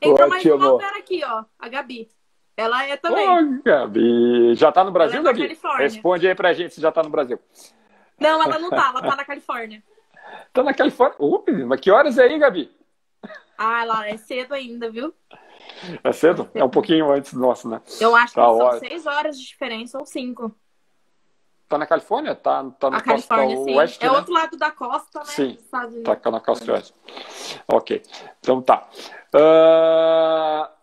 [0.00, 2.08] Entrou mais uma aqui, ó, a Gabi.
[2.56, 3.28] Ela é também.
[3.28, 4.54] Ô, Gabi.
[4.56, 5.58] Já tá no Brasil, é Gabi?
[5.78, 7.38] Responde aí pra gente se já tá no Brasil.
[8.18, 9.82] Não, ela não tá, ela tá na Califórnia.
[10.52, 11.16] Tá na Califórnia?
[11.18, 12.70] Uh, mas que horas é aí, Gabi?
[13.56, 15.14] Ah, lá é cedo ainda, viu?
[16.04, 16.50] É cedo?
[16.54, 17.80] É, um pouquinho antes do nosso, né?
[17.98, 18.78] Eu acho tá que são hora.
[18.78, 20.54] seis horas de diferença ou cinco.
[21.68, 22.34] Tá na Califórnia?
[22.34, 24.16] Tá, tá na costa oeste, É né?
[24.16, 25.24] outro lado da costa, né?
[25.26, 25.58] Sim,
[26.22, 26.94] tá na costa oeste.
[27.70, 28.02] Ok,
[28.40, 28.88] então tá.
[29.34, 30.78] Uh...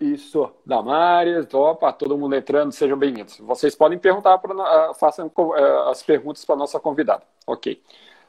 [0.00, 3.38] Isso, Damares, opa, todo mundo entrando, sejam bem-vindos.
[3.38, 5.54] Vocês podem perguntar, pra, uh, façam uh,
[5.90, 7.22] as perguntas para a nossa convidada.
[7.46, 7.80] Ok.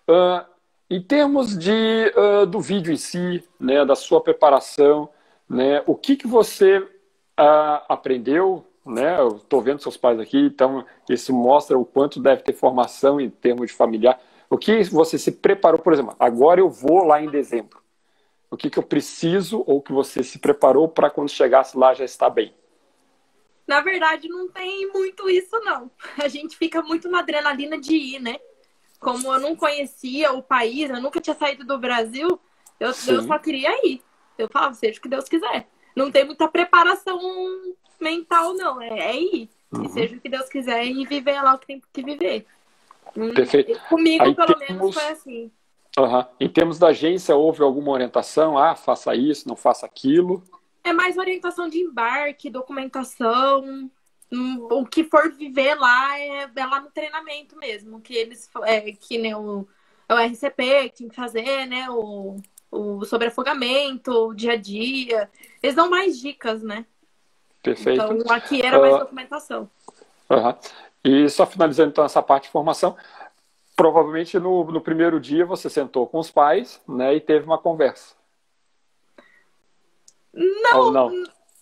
[0.08, 0.46] Uh,
[0.88, 2.14] em termos de,
[2.48, 5.10] do vídeo em si, né, da sua preparação,
[5.50, 6.88] né, o que, que você
[7.90, 9.20] aprendeu, né?
[9.20, 13.30] Eu estou vendo seus pais aqui, então isso mostra o quanto deve ter formação em
[13.30, 14.20] termos de familiar.
[14.50, 17.82] O que você se preparou, por exemplo, agora eu vou lá em dezembro.
[18.52, 22.06] O que, que eu preciso ou que você se preparou para quando chegasse lá já
[22.06, 22.54] estar bem?
[23.66, 25.90] Na verdade, não tem muito isso, não.
[26.22, 28.38] A gente fica muito na adrenalina de ir, né?
[29.00, 32.40] Como eu não conhecia o país, eu nunca tinha saído do Brasil,
[32.80, 34.02] eu, eu só queria ir.
[34.38, 35.68] Eu falava, seja o que Deus quiser.
[35.96, 37.20] Não tem muita preparação
[38.04, 38.82] mental, não.
[38.82, 39.50] É, é ir.
[39.72, 39.86] Uhum.
[39.86, 42.46] E seja o que Deus quiser e viver lá o que tem que viver.
[43.18, 43.80] Hum, Perfeito.
[43.90, 44.70] Comigo, Aí pelo temos...
[44.70, 45.52] menos, foi assim.
[45.98, 46.26] Uhum.
[46.40, 48.58] Em termos da agência, houve alguma orientação?
[48.58, 50.44] Ah, faça isso, não faça aquilo?
[50.84, 53.90] É mais orientação de embarque, documentação.
[54.32, 58.02] Hum, o que for viver lá é, é lá no treinamento mesmo.
[58.02, 59.68] Que eles é, que nem o,
[60.10, 61.90] é o RCP que tem que fazer, né?
[61.90, 62.38] O,
[62.72, 65.30] o sobre afogamento, o dia a dia.
[65.62, 66.86] Eles dão mais dicas, né?
[67.64, 68.04] Perfeito.
[68.04, 69.70] Então aqui era mais uh, documentação.
[70.30, 70.56] Uhum.
[71.04, 72.96] E só finalizando então essa parte de formação,
[73.76, 78.16] provavelmente no, no primeiro dia você sentou com os pais né, e teve uma conversa.
[80.34, 81.12] Não, não,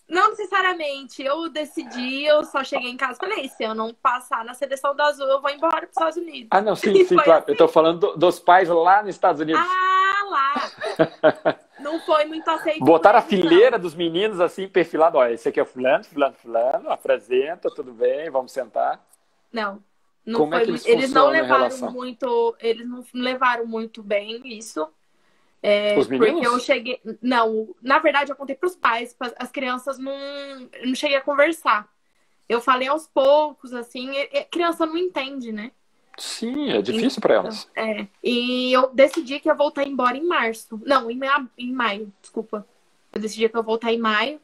[0.07, 0.29] não?
[0.29, 1.21] necessariamente.
[1.21, 4.95] Eu decidi, eu só cheguei em casa e falei, se eu não passar na seleção
[4.95, 6.47] da Azul, eu vou embora para os Estados Unidos.
[6.51, 7.43] Ah, não, sim, sim, claro.
[7.43, 7.49] Assim.
[7.49, 9.61] Eu estou falando do, dos pais lá nos Estados Unidos.
[9.61, 11.57] Ah, lá.
[11.81, 12.83] não foi muito aceito.
[12.83, 13.79] Botaram a fileira não.
[13.79, 15.17] dos meninos assim, perfilado.
[15.17, 19.03] Olha, esse aqui é fulano, fulano, fulano, apresenta, tudo bem, vamos sentar.
[19.51, 19.83] Não.
[20.25, 24.41] Não Como foi, é que eles, eles não levaram muito, eles não levaram muito bem
[24.45, 24.87] isso.
[25.63, 26.33] É, Os meninos?
[26.33, 27.01] Porque eu cheguei.
[27.21, 30.13] Não, na verdade, eu contei para os pais, as crianças não,
[30.85, 31.87] não cheguei a conversar.
[32.47, 35.71] Eu falei aos poucos, assim, e, e criança não entende, né?
[36.17, 37.69] Sim, é difícil então, para elas.
[37.76, 38.08] É.
[38.24, 40.80] E eu decidi que ia voltar embora em março.
[40.86, 41.19] Não, em,
[41.58, 42.65] em maio, desculpa.
[43.13, 44.39] Eu decidi que eu ia voltar em maio.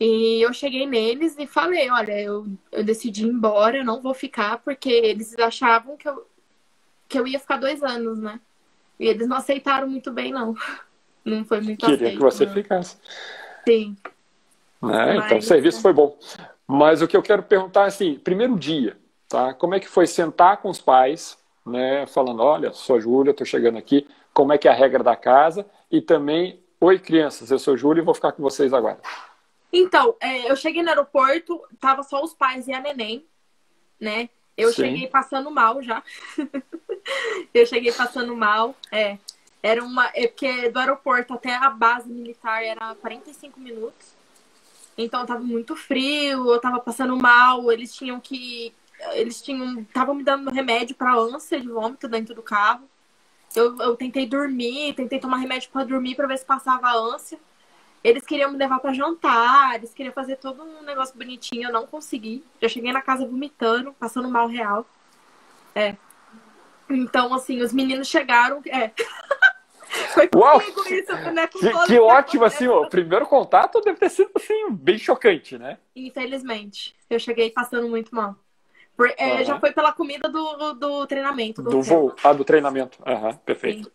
[0.00, 4.12] E eu cheguei neles e falei, olha, eu, eu decidi ir embora, eu não vou
[4.12, 6.26] ficar, porque eles achavam que eu,
[7.08, 8.40] que eu ia ficar dois anos, né?
[8.98, 10.54] E eles não aceitaram muito bem, não.
[11.24, 12.52] Não foi muito Queria aceito, que você não.
[12.52, 12.96] ficasse.
[13.64, 13.96] Sim.
[14.82, 16.18] É, Mas, então o serviço foi bom.
[16.66, 18.96] Mas o que eu quero perguntar é assim, primeiro dia,
[19.32, 19.54] tá?
[19.54, 22.06] Como é que foi sentar com os pais, né?
[22.06, 25.16] Falando, olha, sou a Júlia, estou chegando aqui, como é que é a regra da
[25.16, 25.66] casa?
[25.90, 29.00] E também, oi crianças, eu sou Júlia e vou ficar com vocês agora.
[29.72, 33.24] Então, é, eu cheguei no aeroporto, tava só os pais e a neném,
[33.98, 34.28] né?
[34.54, 34.82] Eu Sim.
[34.82, 36.02] cheguei passando mal já.
[37.54, 39.16] eu cheguei passando mal, é.
[39.62, 40.10] Era uma.
[40.14, 44.12] É porque do aeroporto até a base militar era 45 minutos.
[44.98, 48.74] Então tava muito frio, eu tava passando mal, eles tinham que.
[49.12, 49.80] Eles tinham.
[49.80, 52.88] Estavam me dando remédio para ânsia de vômito dentro do carro.
[53.54, 57.38] Eu, eu tentei dormir, tentei tomar remédio para dormir para ver se passava a ânsia.
[58.02, 61.86] Eles queriam me levar para jantar, eles queriam fazer todo um negócio bonitinho, eu não
[61.86, 62.42] consegui.
[62.60, 64.84] Já cheguei na casa vomitando, passando mal real.
[65.74, 65.96] É.
[66.90, 68.60] Então, assim, os meninos chegaram.
[68.66, 68.90] É.
[70.14, 70.60] Foi Uau!
[70.60, 71.46] isso, né?
[71.46, 75.78] Com que, que ótimo, assim, o primeiro contato deve ter sido, assim, bem chocante, né?
[75.94, 76.94] Infelizmente.
[77.08, 78.34] Eu cheguei passando muito mal.
[79.16, 79.44] É, uhum.
[79.44, 81.62] Já foi pela comida do, do treinamento.
[81.62, 82.14] Do, do voo.
[82.22, 82.98] Ah, do treinamento.
[83.06, 83.92] Aham, uhum, perfeito.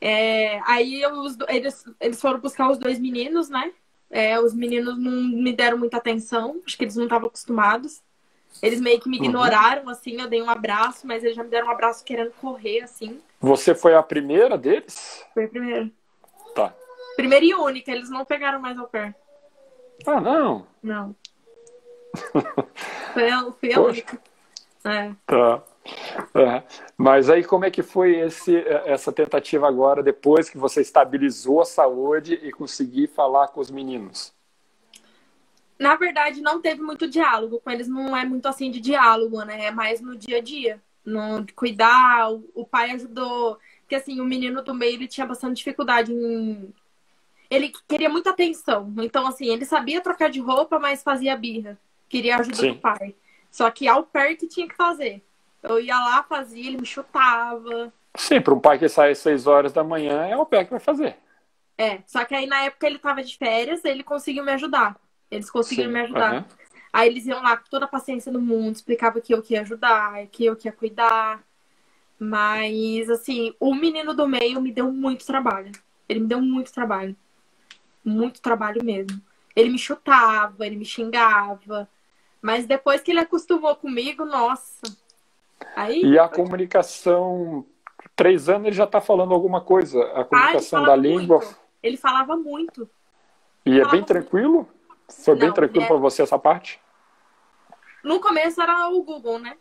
[0.00, 1.12] É, aí eu,
[1.48, 3.72] eles, eles foram buscar os dois meninos, né?
[4.10, 8.02] É, os meninos não me deram muita atenção, acho que eles não estavam acostumados.
[8.60, 9.24] Eles meio que me uhum.
[9.24, 12.82] ignoraram, assim, eu dei um abraço, mas eles já me deram um abraço querendo correr,
[12.82, 13.20] assim.
[13.40, 15.24] Você foi a primeira deles?
[15.32, 15.90] Foi a primeira.
[16.54, 16.74] Tá.
[17.16, 19.14] Primeira e única, eles não pegaram mais ao pé.
[20.04, 20.66] Ah, não?
[20.82, 21.16] Não.
[23.80, 24.20] única.
[24.84, 25.12] É.
[25.26, 25.62] Tá.
[26.34, 26.62] É.
[26.96, 31.64] Mas aí como é que foi esse, essa tentativa agora, depois que você estabilizou a
[31.64, 34.32] saúde e conseguir falar com os meninos?
[35.78, 39.66] Na verdade, não teve muito diálogo com eles, não é muito assim de diálogo, né?
[39.66, 42.30] É mais no dia a dia, no cuidar.
[42.54, 46.72] O pai ajudou, porque assim, o menino do meio ele tinha bastante dificuldade em
[47.52, 48.92] ele queria muita atenção.
[49.02, 51.78] Então, assim, ele sabia trocar de roupa, mas fazia birra.
[52.12, 52.72] Queria ajuda Sim.
[52.74, 53.14] do pai.
[53.50, 55.24] Só que ao perto tinha que fazer.
[55.62, 57.90] Eu ia lá, fazia, ele me chutava.
[58.14, 60.72] Sim, para um pai que sai às 6 horas da manhã, é o pé que
[60.72, 61.16] vai fazer.
[61.78, 64.94] É, só que aí na época ele tava de férias, ele conseguiu me ajudar.
[65.30, 66.34] Eles conseguiram Sim, me ajudar.
[66.34, 66.44] Uhum.
[66.92, 69.62] Aí eles iam lá com toda a paciência do mundo, explicava que eu que ia
[69.62, 71.42] ajudar, que eu que ia cuidar.
[72.18, 75.72] Mas, assim, o menino do meio me deu muito trabalho.
[76.06, 77.16] Ele me deu muito trabalho.
[78.04, 79.18] Muito trabalho mesmo.
[79.56, 81.88] Ele me chutava, ele me xingava.
[82.42, 84.82] Mas depois que ele acostumou comigo, nossa,
[85.76, 87.64] Aí, e a comunicação,
[88.16, 90.02] três anos ele já está falando alguma coisa.
[90.12, 91.38] A comunicação ah, da língua.
[91.38, 91.56] Muito.
[91.82, 92.88] Ele falava muito.
[93.64, 94.68] E é bem tranquilo?
[95.08, 95.88] Foi bem não, tranquilo é...
[95.88, 96.80] para você essa parte?
[98.02, 99.56] No começo era o Google, né?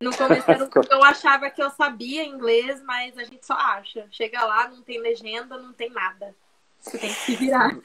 [0.00, 3.54] No começo era o Google, eu achava que eu sabia inglês, mas a gente só
[3.54, 4.06] acha.
[4.10, 6.34] Chega lá, não tem legenda, não tem nada.
[6.78, 7.70] Você tem que se virar.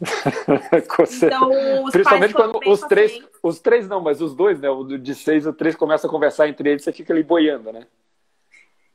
[1.22, 1.50] então,
[1.90, 4.68] Principalmente quando os três, os três não, mas os dois, né?
[4.68, 7.72] O de seis e o três começam a conversar entre eles, você fica ali boiando,
[7.72, 7.86] né?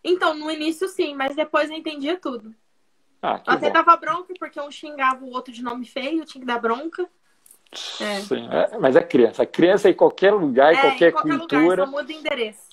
[0.03, 2.53] Então, no início sim, mas depois eu entendia tudo.
[3.21, 3.73] Ah, Até bom.
[3.73, 7.07] dava bronca, porque um xingava o outro de nome feio, tinha que dar bronca.
[7.99, 8.21] É.
[8.21, 9.45] Sim, é, mas é criança.
[9.45, 11.61] criança em qualquer lugar, em é, qualquer, em qualquer cultura.
[11.61, 12.67] Lugar, só muda endereço.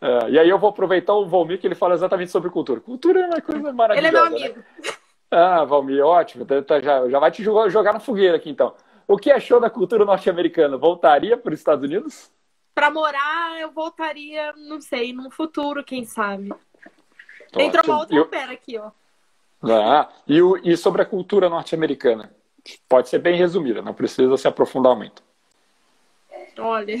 [0.00, 2.80] É, e aí eu vou aproveitar o Valmir que ele fala exatamente sobre cultura.
[2.80, 4.08] Cultura é uma coisa maravilhosa.
[4.08, 4.46] Ele é meu né?
[4.46, 4.58] amigo.
[4.58, 4.92] Né?
[5.30, 6.44] Ah, Valmir, ótimo.
[6.44, 8.74] Tá, tá, já, já vai te jogar, jogar na fogueira aqui então.
[9.06, 10.76] O que achou da cultura norte-americana?
[10.76, 12.30] Voltaria para os Estados Unidos?
[12.74, 16.52] Para morar, eu voltaria, não sei, num futuro, quem sabe.
[16.52, 17.62] Ótimo.
[17.62, 18.26] Entrou uma outra eu...
[18.26, 18.90] pera aqui, ó.
[19.62, 22.32] Ah, e, o, e sobre a cultura norte-americana?
[22.88, 25.22] Pode ser bem resumida, não precisa se aprofundar muito.
[26.58, 26.98] Olha,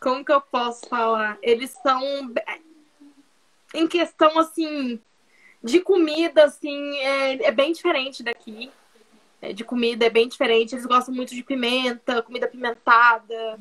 [0.00, 1.38] como que eu posso falar?
[1.42, 2.02] Eles são
[3.74, 5.00] em questão assim
[5.62, 8.70] de comida, assim, é, é bem diferente daqui.
[9.40, 10.74] É, de comida é bem diferente.
[10.74, 13.58] Eles gostam muito de pimenta, comida pimentada.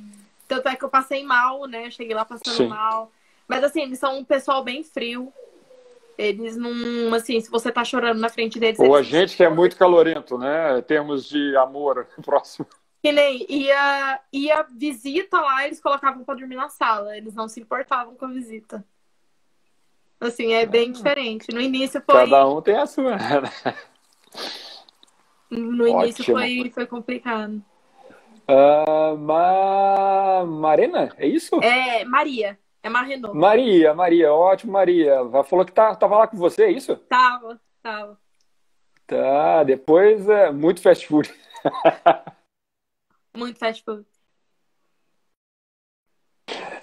[0.47, 1.91] Tanto é que eu passei mal, né?
[1.91, 2.67] cheguei lá passando Sim.
[2.67, 3.11] mal.
[3.47, 5.31] Mas assim, eles são um pessoal bem frio.
[6.17, 8.79] Eles não, assim, se você tá chorando na frente deles.
[8.79, 10.81] Ou a gente que é muito calorento, né?
[10.81, 12.67] Termos de amor próximo.
[13.03, 17.15] Que nem ia, ia visita lá, eles colocavam pra dormir na sala.
[17.15, 18.83] Eles não se importavam com a visita.
[20.19, 21.53] Assim, é bem diferente.
[21.53, 22.15] No início foi.
[22.15, 23.15] Cada um tem a sua.
[23.15, 23.75] Né?
[25.49, 27.63] No início foi, foi complicado.
[28.49, 30.45] Uh, Ma...
[30.45, 31.55] Marina, é isso?
[31.61, 32.57] É, Maria.
[32.81, 33.37] É Marrenault.
[33.37, 35.11] Maria, Maria, ótimo, Maria.
[35.11, 36.95] Ela falou que tá, tava lá com você, é isso?
[36.95, 38.17] Tava, tava.
[39.05, 41.33] Tá, depois é muito fast food.
[43.35, 44.05] muito fast food.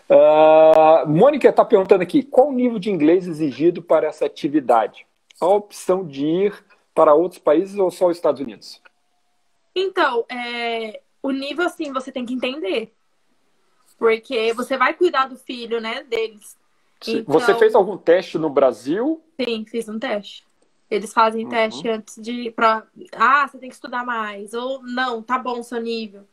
[0.08, 5.06] Uh, Mônica está perguntando aqui: qual o nível de inglês exigido para essa atividade?
[5.40, 6.64] A opção de ir
[6.94, 8.80] para outros países ou só os Estados Unidos?
[9.74, 12.92] Então, é, o nível assim você tem que entender.
[13.98, 16.56] Porque você vai cuidar do filho, né, deles.
[17.06, 17.32] Então...
[17.32, 19.22] Você fez algum teste no Brasil?
[19.40, 20.44] Sim, fiz um teste.
[20.90, 21.50] Eles fazem uhum.
[21.50, 22.50] teste antes de.
[22.50, 24.54] Pra, ah, você tem que estudar mais.
[24.54, 26.26] Ou não, tá bom o seu nível.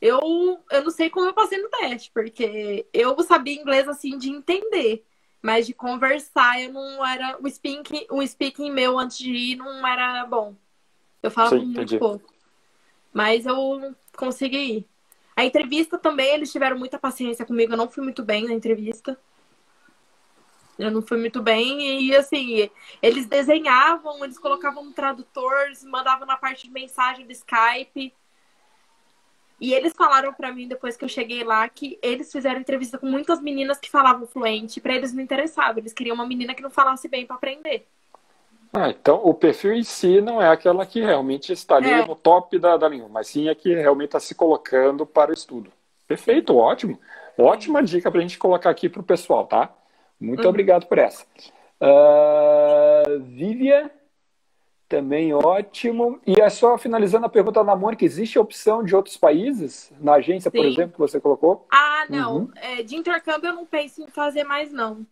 [0.00, 4.30] Eu, eu não sei como eu passei no teste, porque eu sabia inglês assim de
[4.30, 5.04] entender.
[5.40, 7.38] Mas de conversar, eu não era.
[7.40, 10.56] O speaking, o speaking meu antes de ir não era bom.
[11.22, 11.98] Eu falava Sim, muito entendi.
[11.98, 12.32] pouco.
[13.12, 14.88] Mas eu consegui ir.
[15.36, 17.72] A entrevista também, eles tiveram muita paciência comigo.
[17.72, 19.18] Eu não fui muito bem na entrevista.
[20.76, 22.02] Eu não fui muito bem.
[22.02, 22.68] E assim,
[23.00, 28.12] eles desenhavam, eles colocavam no tradutor, mandavam na parte de mensagem do Skype.
[29.60, 33.06] E eles falaram para mim depois que eu cheguei lá que eles fizeram entrevista com
[33.06, 36.70] muitas meninas que falavam fluente, para eles não interessava, eles queriam uma menina que não
[36.70, 37.86] falasse bem para aprender.
[38.72, 42.06] Ah, então o perfil em si não é aquela que realmente estaria é.
[42.06, 45.34] no top da, da língua, mas sim a que realmente está se colocando para o
[45.34, 45.72] estudo.
[46.06, 47.00] Perfeito, ótimo.
[47.36, 49.70] Ótima dica para a gente colocar aqui para o pessoal, tá?
[50.20, 50.50] Muito uhum.
[50.50, 51.24] obrigado por essa.
[51.80, 53.90] Uh, Vivian,
[54.88, 56.20] também ótimo.
[56.26, 59.92] E é só finalizando a pergunta da Mônica, existe a opção de outros países?
[60.00, 60.56] Na agência, sim.
[60.56, 61.66] por exemplo, que você colocou?
[61.70, 62.36] Ah, não.
[62.36, 62.50] Uhum.
[62.56, 65.06] É, de intercâmbio eu não penso em fazer mais, não.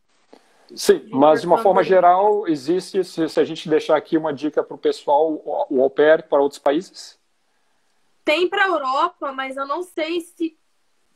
[0.74, 4.64] Sim, mas de uma forma geral, existe, se, se a gente deixar aqui uma dica
[4.64, 7.20] para o pessoal, o au pair para outros países?
[8.24, 10.58] Tem para a Europa, mas eu não sei se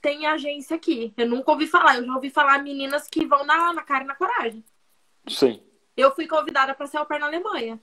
[0.01, 1.13] tem agência aqui.
[1.17, 1.97] Eu nunca ouvi falar.
[1.97, 4.65] Eu já ouvi falar meninas que vão na, na cara e na coragem.
[5.27, 5.61] Sim.
[5.97, 7.81] Eu fui convidada para ser au pair na Alemanha.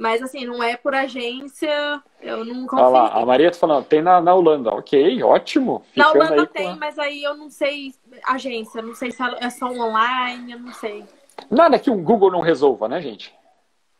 [0.00, 2.88] Mas assim, não é por agência, eu não confio.
[2.88, 4.70] Lá, a Maria tá falando, tem na, na Holanda.
[4.70, 5.84] Ok, ótimo.
[5.94, 7.94] Na Holanda tem, mas aí eu não sei
[8.26, 11.04] agência, não sei se é só online, eu não sei.
[11.50, 13.30] Nada que um Google não resolva, né, gente?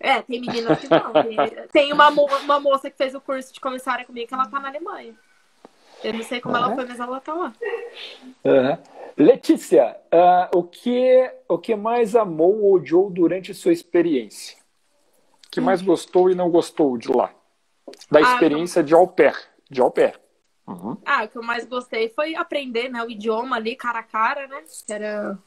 [0.00, 1.12] É, tem meninas que não.
[1.12, 1.36] Tem,
[1.70, 4.68] tem uma, uma moça que fez o curso de comissária comigo que ela tá na
[4.68, 5.14] Alemanha.
[6.02, 6.64] Eu não sei como uhum.
[6.64, 7.52] ela foi, mas ela tá lá.
[8.42, 8.78] Uhum.
[9.18, 14.59] Letícia, uh, o, que, o que mais amou ou odiou durante sua experiência?
[15.50, 17.32] Que mais gostou e não gostou de lá?
[18.10, 19.36] Da ah, experiência ah, de au pair.
[19.68, 20.18] De au pair.
[20.66, 20.96] Uhum.
[21.04, 24.46] Ah, o que eu mais gostei foi aprender né, o idioma ali, cara a cara,
[24.46, 24.62] né?
[24.88, 25.38] Era...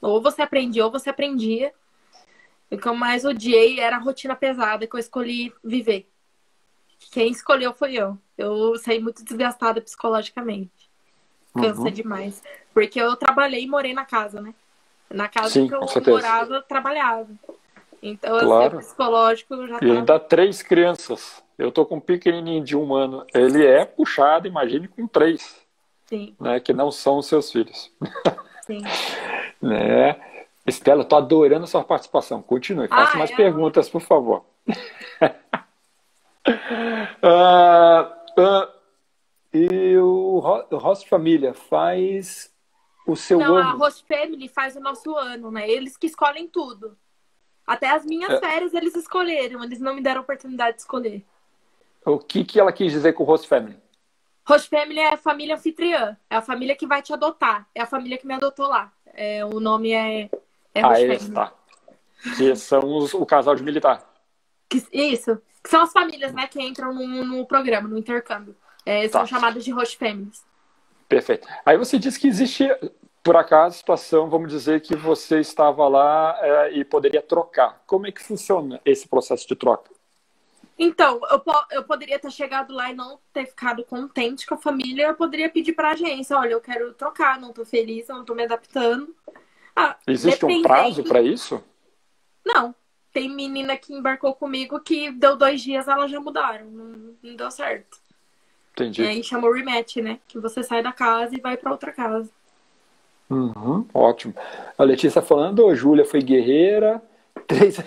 [0.00, 1.72] Ou você aprendia ou você aprendia.
[2.70, 6.08] O que eu mais odiei era a rotina pesada que eu escolhi viver.
[7.12, 8.18] Quem escolheu foi eu.
[8.36, 10.90] Eu saí muito desgastada psicologicamente.
[11.54, 11.90] Cansa uhum.
[11.90, 12.42] demais.
[12.72, 14.54] Porque eu trabalhei e morei na casa, né?
[15.10, 17.28] Na casa Sim, que eu morava, eu trabalhava.
[18.02, 18.76] Então, assim, Claro.
[18.76, 19.86] o psicológico já E tá.
[19.86, 21.42] ainda três crianças.
[21.56, 23.24] Eu tô com um pequenininho de um ano.
[23.32, 25.64] Ele é puxado, imagine com três,
[26.06, 26.58] Sim, né?
[26.58, 27.90] Que não são os seus filhos.
[28.66, 28.80] sim.
[29.62, 30.20] Né?
[30.66, 32.42] Estela, tô adorando a sua participação.
[32.42, 33.36] Continue, faça Ah, mais é?
[33.36, 34.44] perguntas, por favor.
[37.22, 38.68] Ah, ah,
[39.54, 42.52] e o, Host Família faz
[43.06, 43.78] o seu Não, a ano.
[43.78, 45.70] Host Family faz o nosso ano, né?
[45.70, 46.96] Eles que escolhem tudo.
[47.66, 48.40] Até as minhas É.
[48.40, 51.24] férias eles escolheram, eles não me deram oportunidade de escolher.
[52.04, 53.76] O que, que ela quis dizer com o Host Family?
[54.46, 57.86] Host Family é a família anfitriã, é a família que vai te adotar, é a
[57.86, 58.92] família que me adotou lá.
[59.14, 60.28] É, o nome é,
[60.74, 61.34] é Ah, Host esse, Family.
[61.34, 61.52] tá.
[62.36, 64.04] Que são os- o casal de militar.
[64.68, 68.56] Que- isso, que são as famílias, né, que entram no, no programa, no intercâmbio.
[68.84, 69.26] É, são Tá.
[69.28, 70.44] chamadas de Host Families.
[71.08, 71.46] Perfeito.
[71.64, 72.66] Aí você disse que existe,
[73.22, 77.82] por acaso, situação, vamos dizer, que você estava lá é, e poderia trocar.
[77.86, 79.90] Como é que funciona esse processo de troca?
[80.78, 84.58] Então, eu, po- eu poderia ter chegado lá e não ter ficado contente com a
[84.58, 88.24] família, eu poderia pedir pra agência, olha, eu quero trocar, não tô feliz, eu não
[88.24, 89.14] tô me adaptando.
[89.76, 91.62] Ah, Existe um dependendo- prazo para isso?
[92.44, 92.74] Não.
[93.12, 96.64] Tem menina que embarcou comigo que deu dois dias, elas já mudaram.
[96.66, 97.98] Não, não deu certo.
[98.72, 99.02] Entendi.
[99.02, 100.18] E aí chamou rematch, né?
[100.26, 102.30] Que você sai da casa e vai pra outra casa.
[103.32, 104.34] Uhum, ótimo.
[104.76, 107.00] A Letícia falando, "Ô, Júlia foi guerreira.
[107.46, 107.78] Três...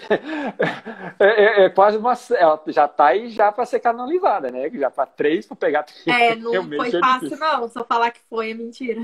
[1.20, 1.26] é,
[1.64, 2.14] é- é quase uma.
[2.38, 4.70] Ela já tá aí já para ser canalizada, né?
[4.72, 6.06] Já para três, para pegar três.
[6.08, 7.38] É, não realmente foi é fácil, difícil.
[7.38, 7.68] não.
[7.70, 9.02] Só falar que foi é mentira.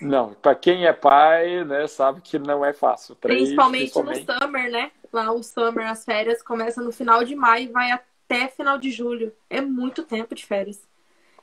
[0.00, 3.14] Não, para quem é pai, né, sabe que não é fácil.
[3.14, 4.26] Três, Principalmente, principalmente.
[4.28, 4.92] no summer, né?
[5.12, 8.90] Lá o summer, as férias começam no final de maio e vai até final de
[8.90, 9.34] julho.
[9.48, 10.86] É muito tempo de férias.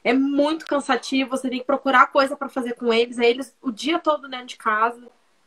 [0.03, 3.17] É muito cansativo, você tem que procurar coisa pra fazer com eles.
[3.19, 5.01] Aí eles o dia todo dentro de casa.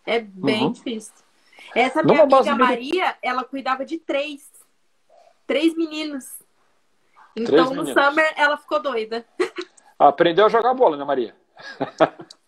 [0.06, 0.72] É bem Uhum.
[0.72, 1.12] difícil.
[1.74, 4.50] Essa minha Numa amiga Maria, ela cuidava de três.
[5.46, 6.24] Três meninos.
[7.34, 8.04] Então, Três no meninos.
[8.04, 9.26] summer, ela ficou doida.
[9.98, 11.36] Aprendeu a jogar bola, né, Maria?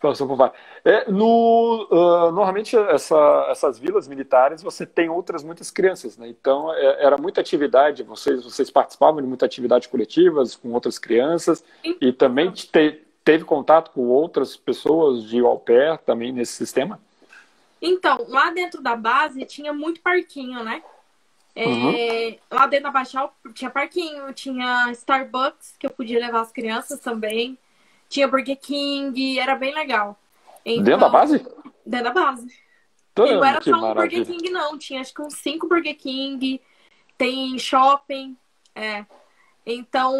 [0.00, 0.58] Passou por várias.
[0.82, 6.26] É, no, ah, normalmente, essa- essas vilas militares, você tem outras muitas crianças, né?
[6.26, 11.62] Então, é- era muita atividade, vocês, vocês participavam de muita atividade coletivas com outras crianças
[12.00, 16.98] e também te- teve contato com outras pessoas de au pair também nesse sistema?
[17.82, 20.82] Então, lá dentro da base tinha muito parquinho, né?
[21.54, 22.38] É, Uhum.
[22.50, 27.58] Lá dentro da Baixal tinha parquinho, tinha Starbucks, que eu podia levar as crianças também.
[28.10, 30.18] Tinha Burger King, era bem legal.
[30.64, 31.46] Então, Dentro da base?
[31.86, 32.46] Dentro da base.
[33.16, 34.26] E não era só um Burger.
[34.26, 34.76] King, não.
[34.76, 36.60] Tinha acho que uns cinco Burger King.
[37.16, 38.36] Tem shopping.
[38.74, 39.06] É.
[39.64, 40.12] Então,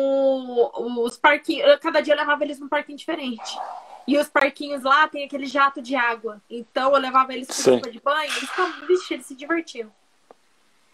[1.03, 1.78] os parquinhos.
[1.80, 3.59] Cada dia eu levava eles num parquinho diferente.
[4.07, 6.41] E os parquinhos lá tem aquele jato de água.
[6.49, 9.91] Então eu levava eles pro roupa de banho, eles vixe, eles se divertiam.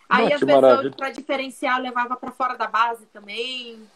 [0.08, 3.86] Aí, às vezes, pra diferenciar, eu levava pra fora da base também.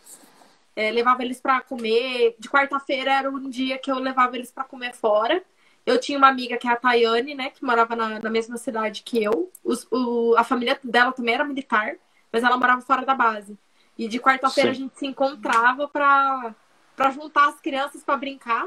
[0.80, 2.34] É, levava eles pra comer.
[2.38, 5.42] De quarta-feira era um dia que eu levava eles pra comer fora.
[5.84, 7.50] Eu tinha uma amiga que é a Tayane, né?
[7.50, 9.50] Que morava na, na mesma cidade que eu.
[9.62, 11.96] Os- o- a família dela também era militar,
[12.32, 13.58] mas ela morava fora da base.
[13.98, 16.54] E de quarta-feira a gente se encontrava pra,
[16.96, 18.66] pra juntar as crianças pra brincar.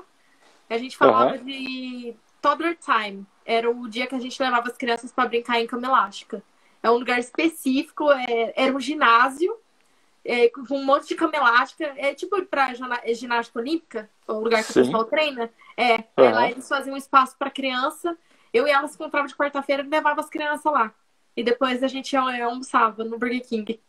[0.69, 1.43] A gente falava Aham.
[1.43, 3.25] de Toddler Time.
[3.43, 6.43] Era o dia que a gente levava as crianças pra brincar em cama elástica.
[6.83, 9.55] É um lugar específico, é- era um ginásio
[10.25, 11.93] é, com um monte de cama elástica.
[11.97, 14.81] É tipo pra ginástica olímpica, o lugar que Sim.
[14.81, 15.49] o pessoal treina.
[15.77, 16.31] É, Aham.
[16.31, 18.17] lá eles faziam um espaço pra criança.
[18.53, 20.93] Eu e ela se encontrava de quarta-feira e levava as crianças lá.
[21.35, 23.79] E depois a gente é, almoçava no Burger King.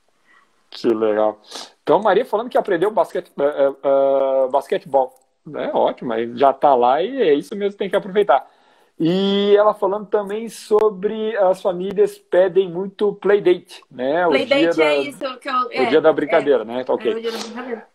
[0.70, 1.41] Que legal.
[1.82, 5.14] Então, Maria falando que aprendeu basquete, é, é, basquetebol.
[5.55, 8.51] É ótimo, aí já está lá e é isso mesmo, tem que aproveitar.
[8.99, 14.24] E ela falando também sobre as famílias pedem muito playdate, né?
[14.26, 15.55] Playdate da, é isso que eu.
[15.55, 16.84] o é, dia da brincadeira, né?
[16.84, 17.12] Tá É, ok.
[17.12, 17.88] é o dia da brincadeira.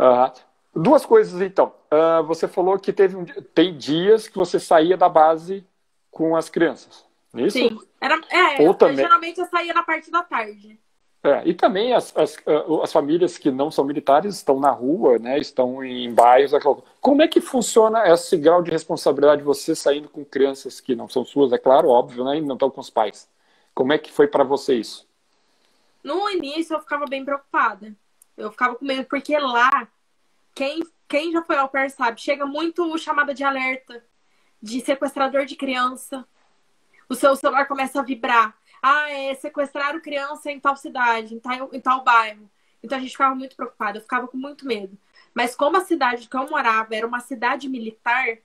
[0.00, 0.32] Aham.
[0.74, 1.72] Duas coisas, então.
[1.90, 3.24] Ah, você falou que teve um,
[3.54, 5.64] tem dias que você saía da base
[6.10, 7.04] com as crianças.
[7.34, 7.58] Isso?
[7.58, 7.78] Sim.
[8.00, 10.78] Era, é, Ou eu- também- geralmente eu saía na parte da tarde.
[11.24, 15.18] É, e também as, as, ah, as famílias que não são militares estão na rua,
[15.18, 16.52] né, estão em bairros.
[17.00, 21.08] Como é que funciona esse grau de responsabilidade de você saindo com crianças que não
[21.08, 23.30] são suas, é claro, óbvio, né, e não estão com os pais?
[23.72, 25.06] Como é que foi para você isso?
[26.02, 27.94] No início eu ficava bem preocupada.
[28.36, 29.86] Eu ficava com medo, porque lá,
[30.54, 34.02] quem, quem já foi ao pair sabe, chega muito chamada de alerta
[34.60, 36.26] de sequestrador de criança.
[37.08, 38.56] O seu celular começa a vibrar.
[38.82, 42.50] Ah, é sequestraram criança em tal cidade, em tal, em tal bairro.
[42.82, 44.98] Então a gente ficava muito preocupada, eu ficava com muito medo.
[45.32, 48.38] Mas como a cidade que eu morava era uma cidade militar,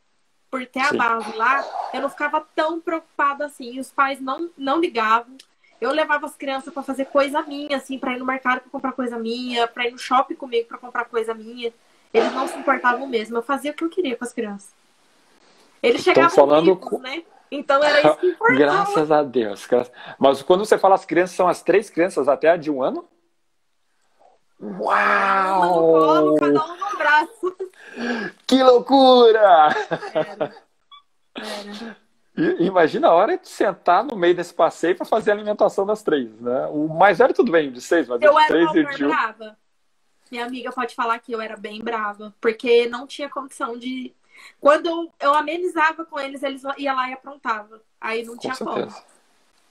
[0.50, 0.96] por ter Sim.
[0.96, 3.80] a base lá, eu não ficava tão preocupada assim.
[3.80, 5.36] Os pais não, não ligavam.
[5.80, 8.94] Eu levava as crianças para fazer coisa minha, assim, para ir no mercado para comprar
[8.94, 11.72] coisa minha, para ir no shopping comigo para comprar coisa minha.
[12.14, 13.38] Eles não se importavam mesmo.
[13.38, 14.72] Eu fazia o que eu queria com as crianças.
[15.84, 17.24] Eles chegavam falando vivos, né?
[17.50, 18.60] Então era isso que importava.
[18.60, 19.68] Graças a Deus.
[20.20, 23.08] Mas quando você fala as crianças, são as três crianças até a de um ano?
[24.60, 24.88] Uau!
[24.88, 27.58] Uma no colo, cada um no braço.
[28.46, 29.70] Que loucura!
[30.14, 30.54] Era.
[31.36, 31.98] Era.
[32.60, 36.30] Imagina a hora de sentar no meio desse passeio para fazer a alimentação das três,
[36.40, 36.68] né?
[36.68, 39.08] O mais velho tudo bem, de seis, mas eu de três e de um...
[39.08, 39.58] brava.
[40.30, 44.14] Minha amiga pode falar que eu era bem brava, porque não tinha condição de.
[44.60, 47.80] Quando eu, amenizava com eles, eles iam lá e aprontavam.
[48.00, 48.88] Aí não tinha como.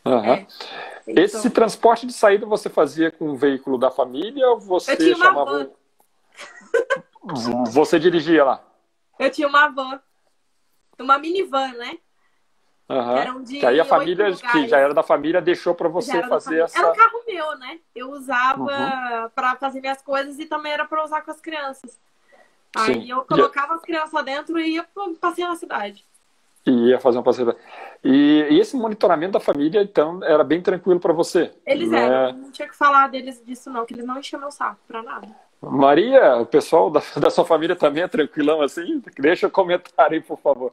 [0.04, 0.24] Uhum.
[0.24, 0.46] É.
[1.06, 1.24] Então...
[1.24, 5.16] Esse transporte de saída você fazia com o veículo da família ou você eu tinha
[5.16, 5.70] uma chamava.
[7.24, 7.64] Van.
[7.72, 8.62] você dirigia lá?
[9.18, 10.00] Eu tinha uma van.
[10.98, 11.98] Uma minivan, né?
[12.88, 13.44] Uhum.
[13.44, 16.78] Que, que aí a família, que já era da família, deixou para você fazer essa.
[16.78, 17.80] Era um carro meu, né?
[17.94, 19.30] Eu usava uhum.
[19.34, 21.98] para fazer minhas coisas e também era para usar com as crianças.
[22.76, 23.10] Aí Sim.
[23.10, 24.86] eu colocava as crianças dentro e ia
[25.18, 26.04] passear na cidade.
[26.66, 27.56] E ia fazer um passeio.
[28.04, 31.52] E, e, esse monitoramento da família, então, era bem tranquilo para você?
[31.64, 32.04] Eles né?
[32.04, 32.38] eram.
[32.38, 35.28] Não tinha que falar deles disso, não, que eles não enchiam meu saco para nada.
[35.62, 39.02] Maria, o pessoal da, da sua família também é tranquilão assim?
[39.18, 40.72] Deixa um comentário aí, por favor.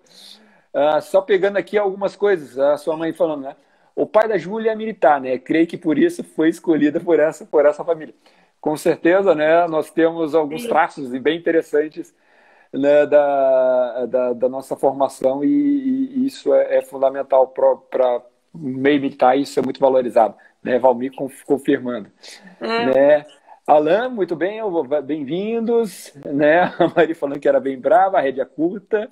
[0.74, 3.56] Uh, só pegando aqui algumas coisas, a sua mãe falando, né?
[3.96, 5.38] O pai da Júlia é militar, né?
[5.38, 8.14] Creio que por isso foi escolhida por essa, por essa família.
[8.64, 9.68] Com certeza, né?
[9.68, 12.16] Nós temos alguns traços bem interessantes
[12.72, 18.22] né, da, da, da, nossa formação e, e isso é, é fundamental para
[18.56, 20.36] meio militar, isso é muito valorizado.
[20.64, 20.80] Né?
[20.80, 21.12] Valmir
[21.46, 22.10] confirmando.
[22.62, 22.86] É.
[22.86, 23.26] Né?
[23.68, 24.62] Alain, muito bem,
[25.04, 26.14] bem-vindos.
[26.26, 26.62] Né?
[26.80, 29.12] A Maria falando que era bem brava, a rédea é curta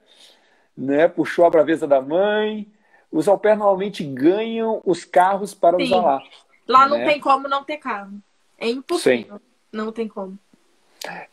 [0.78, 1.10] né?
[1.10, 2.72] puxou a braveza da mãe.
[3.12, 5.84] Os au pair normalmente ganham os carros para Sim.
[5.84, 6.24] usar lá.
[6.66, 7.06] Lá não né?
[7.06, 8.14] tem como não ter carro.
[8.62, 9.38] É impossível.
[9.38, 9.42] Sim.
[9.74, 10.38] Não tem como.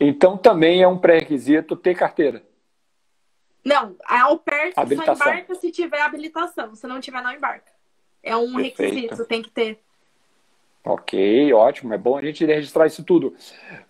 [0.00, 2.42] Então também é um pré-requisito ter carteira.
[3.62, 6.74] Não, a au pair só embarca se tiver habilitação.
[6.74, 7.70] Se não tiver, não embarca.
[8.22, 8.82] É um Perfeito.
[8.82, 9.78] requisito, tem que ter.
[10.82, 11.92] Ok, ótimo.
[11.92, 13.36] É bom a gente registrar isso tudo.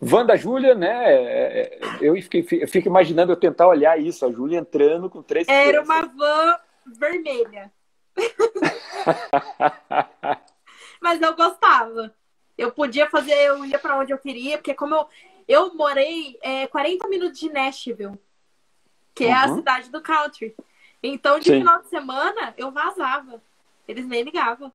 [0.02, 1.14] Wanda Júlia, né?
[1.14, 5.22] É, é, eu fico, eu fico imaginando eu tentar olhar isso, a Júlia entrando com
[5.22, 5.88] três Era crianças.
[5.88, 6.58] uma van
[6.98, 7.70] vermelha.
[11.00, 12.12] Mas eu gostava.
[12.58, 15.08] Eu podia fazer, eu ia para onde eu queria, porque como eu,
[15.46, 18.18] eu morei é, 40 minutos de Nashville,
[19.14, 19.30] que uhum.
[19.30, 19.54] é a uhum.
[19.56, 20.54] cidade do country.
[21.02, 21.60] Então, de Sim.
[21.60, 23.40] final de semana, eu vazava.
[23.86, 24.72] Eles nem ligavam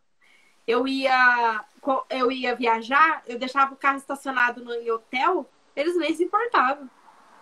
[0.68, 1.66] eu ia
[2.10, 6.90] eu ia viajar, eu deixava o carro estacionado no hotel, eles nem se importavam.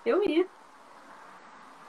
[0.03, 0.47] Eu ia.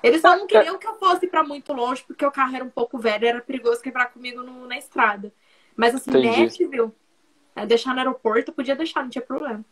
[0.03, 2.71] Eles só não queriam que eu fosse para muito longe, porque o carro era um
[2.71, 5.33] pouco velho, era perigoso quebrar comigo no, na estrada.
[5.75, 6.93] Mas assim, Nashville,
[7.55, 9.65] é, deixar no aeroporto, podia deixar, não tinha problema.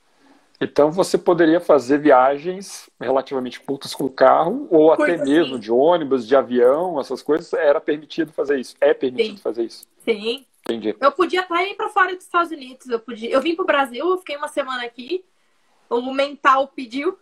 [0.61, 5.61] Então você poderia fazer viagens relativamente curtas com o carro, ou Curto, até mesmo sim.
[5.61, 8.77] de ônibus, de avião, essas coisas, era permitido fazer isso.
[8.81, 9.43] É permitido sim.
[9.43, 9.87] fazer isso.
[10.05, 10.95] Sim, Entendi.
[11.01, 12.87] Eu podia até ir para fora dos Estados Unidos.
[12.89, 13.31] Eu, podia...
[13.31, 15.25] eu vim para o Brasil, eu fiquei uma semana aqui.
[15.89, 17.19] O mental pediu,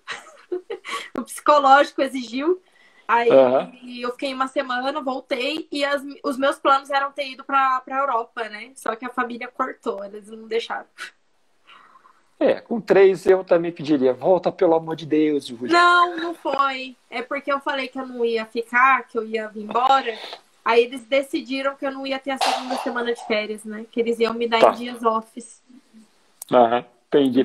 [1.16, 2.60] o psicológico exigiu.
[3.08, 3.72] Aí uhum.
[4.02, 7.98] eu fiquei uma semana, voltei e as, os meus planos eram ter ido para a
[7.98, 8.70] Europa, né?
[8.74, 10.84] Só que a família cortou, eles não deixaram.
[12.38, 15.72] É, com três eu também pediria, volta pelo amor de Deus, Julia.
[15.72, 16.94] Não, não foi.
[17.08, 20.14] É porque eu falei que eu não ia ficar, que eu ia vir embora.
[20.62, 23.86] Aí eles decidiram que eu não ia ter a segunda semana de férias, né?
[23.90, 24.70] Que eles iam me dar tá.
[24.72, 25.62] em dias offs.
[26.52, 27.42] Aham, entendi.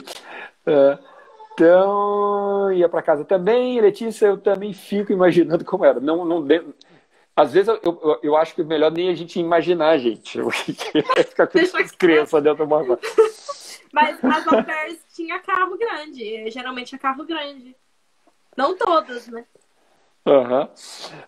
[0.68, 1.12] Uh,
[1.53, 3.79] então, ia para casa também.
[3.79, 5.99] Letícia, eu também fico imaginando como era.
[5.99, 6.45] Não, não,
[7.35, 10.39] às vezes eu, eu, eu acho que é melhor nem a gente imaginar, gente.
[11.29, 12.99] Ficar com as crianças dentro de uma
[13.91, 16.49] Mas as au pairs tinha carro grande.
[16.49, 17.75] Geralmente é carro grande.
[18.57, 19.45] Não todas, né?
[20.25, 20.67] Uhum.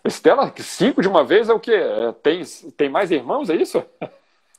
[0.04, 1.74] Estela, cinco de uma vez é o quê?
[1.74, 2.42] É, tem,
[2.76, 3.84] tem mais irmãos, é isso?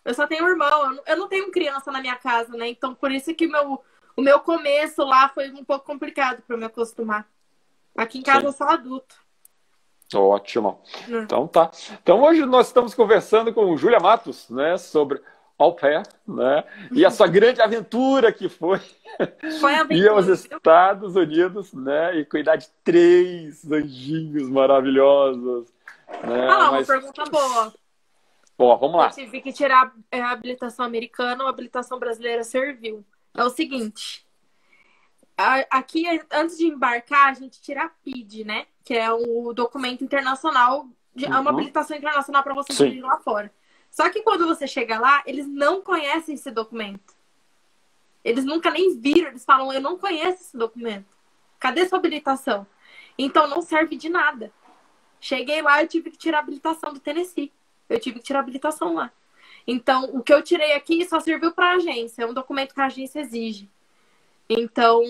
[0.05, 2.69] Eu só tenho um irmão, eu não tenho criança na minha casa, né?
[2.69, 3.81] Então por isso que meu,
[4.17, 7.29] o meu começo lá foi um pouco complicado para me acostumar.
[7.95, 8.45] Aqui em casa Sim.
[8.47, 9.15] eu sou adulto.
[10.13, 10.81] Ótimo.
[11.07, 11.21] Hum.
[11.21, 11.69] Então tá.
[12.01, 15.21] Então hoje nós estamos conversando com Júlia Matos, né, sobre
[15.57, 16.63] au pair, né?
[16.91, 18.79] E a sua grande aventura que foi,
[19.59, 22.17] foi ir aos Estados Unidos, né?
[22.17, 25.67] E cuidar de três anjinhos maravilhosos.
[26.23, 26.47] Né?
[26.49, 26.87] Ah, Mas...
[26.87, 27.73] uma pergunta boa.
[28.57, 29.07] Bom, vamos lá.
[29.07, 33.05] Eu tive que tirar a habilitação americana a habilitação brasileira serviu.
[33.37, 34.25] É o seguinte.
[35.69, 38.65] Aqui, antes de embarcar, a gente tira a PID, né?
[38.83, 41.41] Que é o documento internacional de, uhum.
[41.41, 43.53] uma habilitação internacional para você dirigir lá fora.
[43.91, 47.15] Só que quando você chega lá, eles não conhecem esse documento.
[48.23, 51.05] Eles nunca nem viram, eles falam, eu não conheço esse documento.
[51.59, 52.65] Cadê sua habilitação?
[53.17, 54.51] Então não serve de nada.
[55.19, 57.51] Cheguei lá, eu tive que tirar a habilitação do Tennessee.
[57.87, 59.11] Eu tive que tirar a habilitação lá.
[59.67, 62.23] Então, o que eu tirei aqui só serviu para a agência.
[62.23, 63.69] É um documento que a agência exige.
[64.49, 65.01] Então,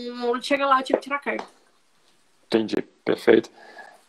[0.42, 1.48] chega lá, eu tive que tirar a carta.
[2.48, 3.52] Entendi, perfeito.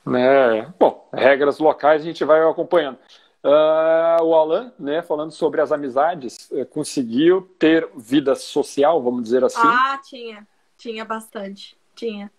[0.07, 0.73] Né?
[0.79, 2.99] Bom, regras locais a gente vai acompanhando.
[3.45, 9.45] Uh, o Alan, né, falando sobre as amizades, eh, conseguiu ter vida social, vamos dizer
[9.45, 9.61] assim?
[9.63, 10.47] Ah, tinha.
[10.77, 11.77] Tinha bastante.
[11.95, 12.33] Tinha.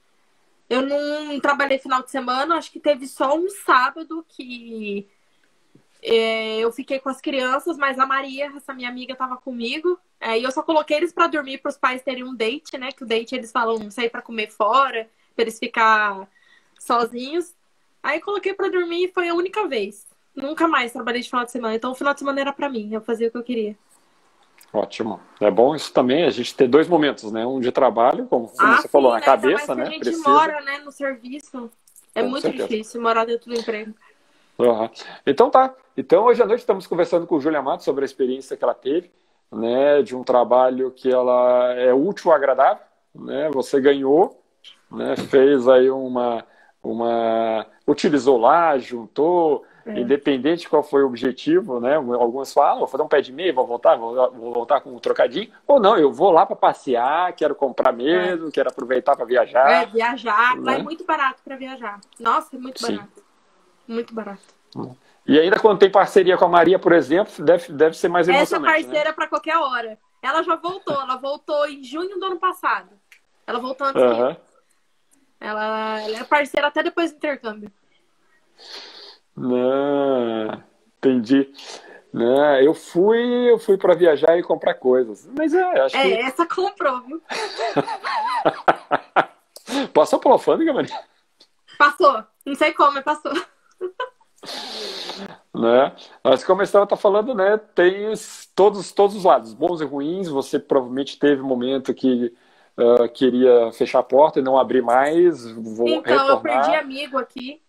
[0.69, 5.07] Eu não trabalhei final de semana, acho que teve só um sábado que
[6.01, 9.99] eu fiquei com as crianças, mas a Maria, essa minha amiga, estava comigo.
[10.19, 12.91] É, e eu só coloquei eles para dormir para os pais terem um date, né?
[12.91, 16.27] Que o date eles falam sair para comer fora, para eles ficar
[16.79, 17.53] sozinhos.
[18.01, 20.07] Aí coloquei para dormir e foi a única vez.
[20.35, 21.75] Nunca mais trabalhei de final de semana.
[21.75, 23.77] Então o final de semana era para mim, eu fazia o que eu queria.
[24.71, 25.19] Ótimo.
[25.39, 27.45] É bom isso também, a gente ter dois momentos, né?
[27.45, 29.25] Um de trabalho, como, ah, você sim, falou, na né?
[29.25, 29.83] cabeça, né?
[29.83, 30.29] A gente Precisa.
[30.29, 31.71] mora né, no serviço.
[32.13, 32.67] É Com muito certeza.
[32.67, 33.93] difícil morar dentro do emprego.
[34.59, 34.89] Uhum.
[35.25, 35.73] Então tá.
[35.99, 39.11] Então hoje à noite estamos conversando com Júlia Matos sobre a experiência que ela teve,
[39.51, 40.01] né?
[40.01, 42.81] De um trabalho que ela é útil, agradável,
[43.13, 43.49] né?
[43.49, 44.41] Você ganhou,
[44.89, 45.17] né?
[45.29, 46.45] Fez aí uma,
[46.81, 49.99] uma, utilizou lá, juntou, é.
[49.99, 51.95] Independente de qual foi o objetivo, né?
[51.95, 54.99] Alguns falam, vou fazer um pé de meia, vou voltar, vou, vou voltar com um
[54.99, 55.49] trocadinho.
[55.67, 58.51] Ou não, eu vou lá para passear, quero comprar mesmo, é.
[58.51, 59.69] quero aproveitar para viajar.
[59.69, 60.55] É, viajar.
[60.55, 60.61] Né?
[60.63, 61.99] Lá é muito barato para viajar.
[62.19, 63.09] Nossa, é muito barato.
[63.15, 63.23] Sim.
[63.87, 64.58] Muito barato.
[65.25, 68.53] E ainda quando tem parceria com a Maria, por exemplo, deve, deve ser mais emocionante.
[68.53, 69.13] Essa parceira né?
[69.13, 69.97] para qualquer hora.
[70.21, 72.89] Ela já voltou, ela voltou em junho do ano passado.
[73.45, 74.35] Ela voltou antes uhum.
[75.39, 77.71] ela, ela é parceira até depois do intercâmbio.
[79.35, 80.63] Não,
[80.97, 81.51] entendi.
[82.11, 85.29] Não, eu fui, eu fui para viajar e comprar coisas.
[85.37, 86.13] Mas é, acho é, que...
[86.15, 87.21] essa comprou, viu?
[89.93, 90.99] Passou pela alfândega, Maria?
[91.77, 92.23] Passou.
[92.45, 93.31] Não sei como, mas passou.
[95.53, 95.93] Né?
[96.23, 98.13] Mas como a Estela está falando, né, tem
[98.55, 100.27] todos, todos os lados, bons e ruins.
[100.27, 102.33] Você provavelmente teve um momento que
[102.77, 105.49] uh, queria fechar a porta e não abrir mais.
[105.51, 106.29] Vou então, retornar.
[106.29, 107.61] eu perdi amigo aqui.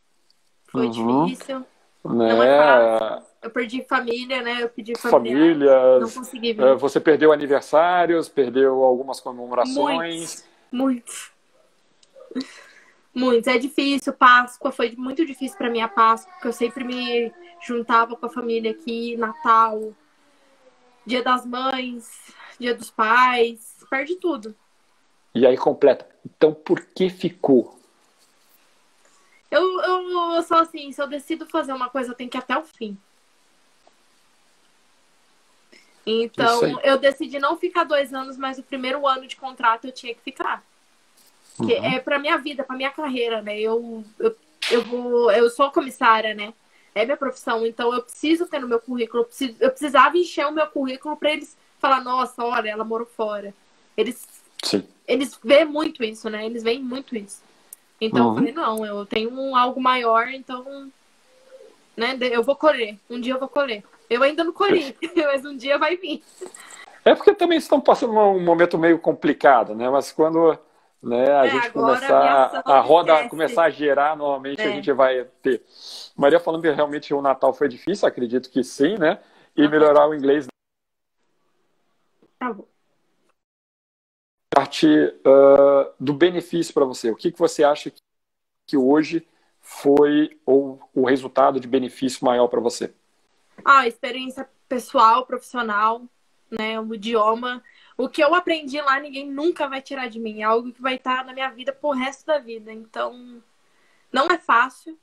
[0.71, 1.25] Foi uhum.
[1.27, 1.59] difícil.
[1.59, 1.65] Né?
[2.05, 3.31] Não é fácil.
[3.43, 4.63] Eu perdi família, né?
[4.63, 5.99] Eu pedi família.
[5.99, 6.63] Não consegui vir.
[6.63, 10.45] É, você perdeu aniversários, perdeu algumas comemorações.
[10.71, 11.31] Muitos.
[12.31, 12.61] Muitos.
[13.15, 13.47] Muitos.
[13.47, 14.13] É difícil.
[14.13, 18.31] Páscoa foi muito difícil para mim a Páscoa, porque eu sempre me juntava com a
[18.31, 19.93] família aqui, Natal,
[21.05, 24.55] Dia das Mães, Dia dos Pais, perde tudo.
[25.35, 26.09] E aí completa.
[26.25, 27.79] Então por que ficou?
[29.51, 32.39] Eu, eu, eu sou assim, se eu decido fazer uma coisa, eu tenho que ir
[32.39, 32.97] até o fim.
[36.07, 40.15] Então, eu decidi não ficar dois anos, mas o primeiro ano de contrato eu tinha
[40.15, 40.65] que ficar.
[41.57, 41.85] Porque uhum.
[41.85, 43.59] é pra minha vida, pra minha carreira, né?
[43.59, 44.37] Eu, eu,
[44.71, 46.53] eu, vou, eu sou comissária, né?
[46.95, 49.23] É minha profissão, então eu preciso ter no meu currículo.
[49.23, 53.07] Eu, preciso, eu precisava encher o meu currículo para eles falar, nossa, olha, ela morou
[53.07, 53.55] fora.
[53.97, 54.27] Eles,
[54.65, 54.85] Sim.
[55.07, 56.45] eles veem muito isso, né?
[56.45, 57.43] Eles veem muito isso.
[58.01, 58.31] Então uhum.
[58.31, 60.91] eu falei, não, eu tenho um algo maior, então
[61.97, 62.99] né, eu vou colher.
[63.09, 63.85] Um dia eu vou colher.
[64.09, 66.23] Eu ainda não colhi, mas um dia vai vir.
[67.05, 69.89] É porque também estão passando um momento meio complicado, né?
[69.89, 70.59] Mas quando
[71.03, 74.67] né, a é, gente começar a, a roda começar a gerar, normalmente é.
[74.67, 75.63] a gente vai ter.
[76.17, 79.19] Maria falando que realmente o Natal foi difícil, acredito que sim, né?
[79.57, 80.47] E melhorar o inglês.
[82.39, 82.71] Tá bom
[84.61, 87.11] parte uh, do benefício para você.
[87.11, 88.01] O que, que você acha que,
[88.67, 89.27] que hoje
[89.61, 92.93] foi ou o resultado de benefício maior para você?
[93.65, 96.03] Ah, experiência pessoal, profissional,
[96.51, 97.63] né, o idioma.
[98.01, 100.41] O que eu aprendi lá, ninguém nunca vai tirar de mim.
[100.41, 102.73] É algo que vai estar na minha vida pro resto da vida.
[102.73, 103.43] Então,
[104.11, 104.99] não é fácil.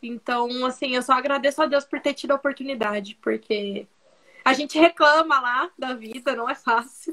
[0.00, 3.88] Então, assim, eu só agradeço a Deus por ter tido a oportunidade, porque
[4.44, 7.12] a gente reclama lá da vida, não é fácil.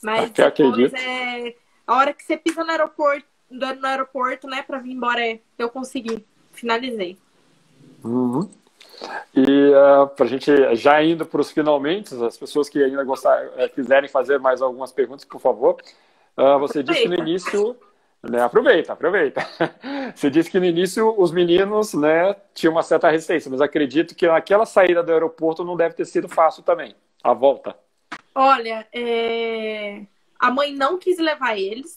[0.00, 4.92] Mas depois é a hora que você pisa no aeroporto, no aeroporto, né, para vir
[4.92, 7.18] embora, é, eu consegui, finalizei.
[8.04, 8.48] Uhum.
[9.34, 13.04] E uh, é, para a gente já indo para os finalmente, as pessoas que ainda
[13.04, 15.76] gostar, uh, quiserem fazer mais algumas perguntas, por favor.
[16.36, 16.82] Uh, você aproveita.
[16.82, 17.76] disse que no início.
[18.22, 19.46] Né, aproveita, aproveita.
[20.16, 24.26] Você disse que no início os meninos né, tinham uma certa resistência, mas acredito que
[24.26, 27.76] aquela saída do aeroporto não deve ter sido fácil também, a volta.
[28.34, 30.02] Olha, é...
[30.40, 31.96] a mãe não quis levar eles.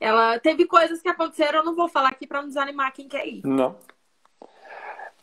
[0.00, 3.26] Ela teve coisas que aconteceram, eu não vou falar aqui para não desanimar quem quer
[3.26, 3.42] ir.
[3.44, 3.76] Não.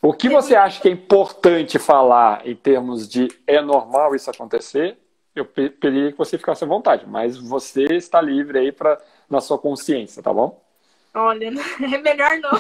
[0.06, 5.00] O que você acha que é importante falar em termos de é normal isso acontecer?
[5.36, 9.58] Eu pediria que você ficasse à vontade, mas você está livre aí para na sua
[9.58, 10.64] consciência, tá bom?
[11.12, 11.48] Olha,
[11.82, 12.52] é melhor não.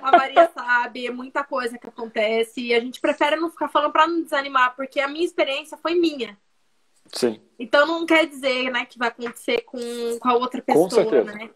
[0.00, 3.92] A Maria sabe, é muita coisa que acontece e a gente prefere não ficar falando
[3.92, 6.38] para não desanimar, porque a minha experiência foi minha.
[7.12, 7.42] Sim.
[7.58, 9.78] Então não quer dizer, né, que vai acontecer com,
[10.18, 11.32] com a outra pessoa, com certeza.
[11.34, 11.50] né?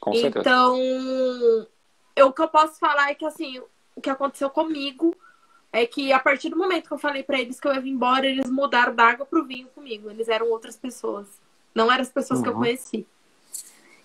[0.00, 0.40] Com certeza.
[0.40, 0.76] Então,
[2.16, 3.62] eu, o que eu posso falar é que assim,
[3.98, 5.14] o que aconteceu comigo
[5.72, 7.90] é que a partir do momento que eu falei para eles que eu ia vir
[7.90, 10.08] embora, eles mudaram da água pro vinho comigo.
[10.08, 11.26] Eles eram outras pessoas.
[11.74, 12.44] Não eram as pessoas uhum.
[12.44, 12.60] que eu uhum.
[12.60, 13.06] conheci.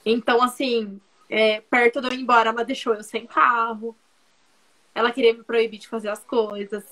[0.03, 3.95] Então, assim, é, perto de eu ir embora, ela deixou eu sem carro.
[4.95, 6.83] Ela queria me proibir de fazer as coisas.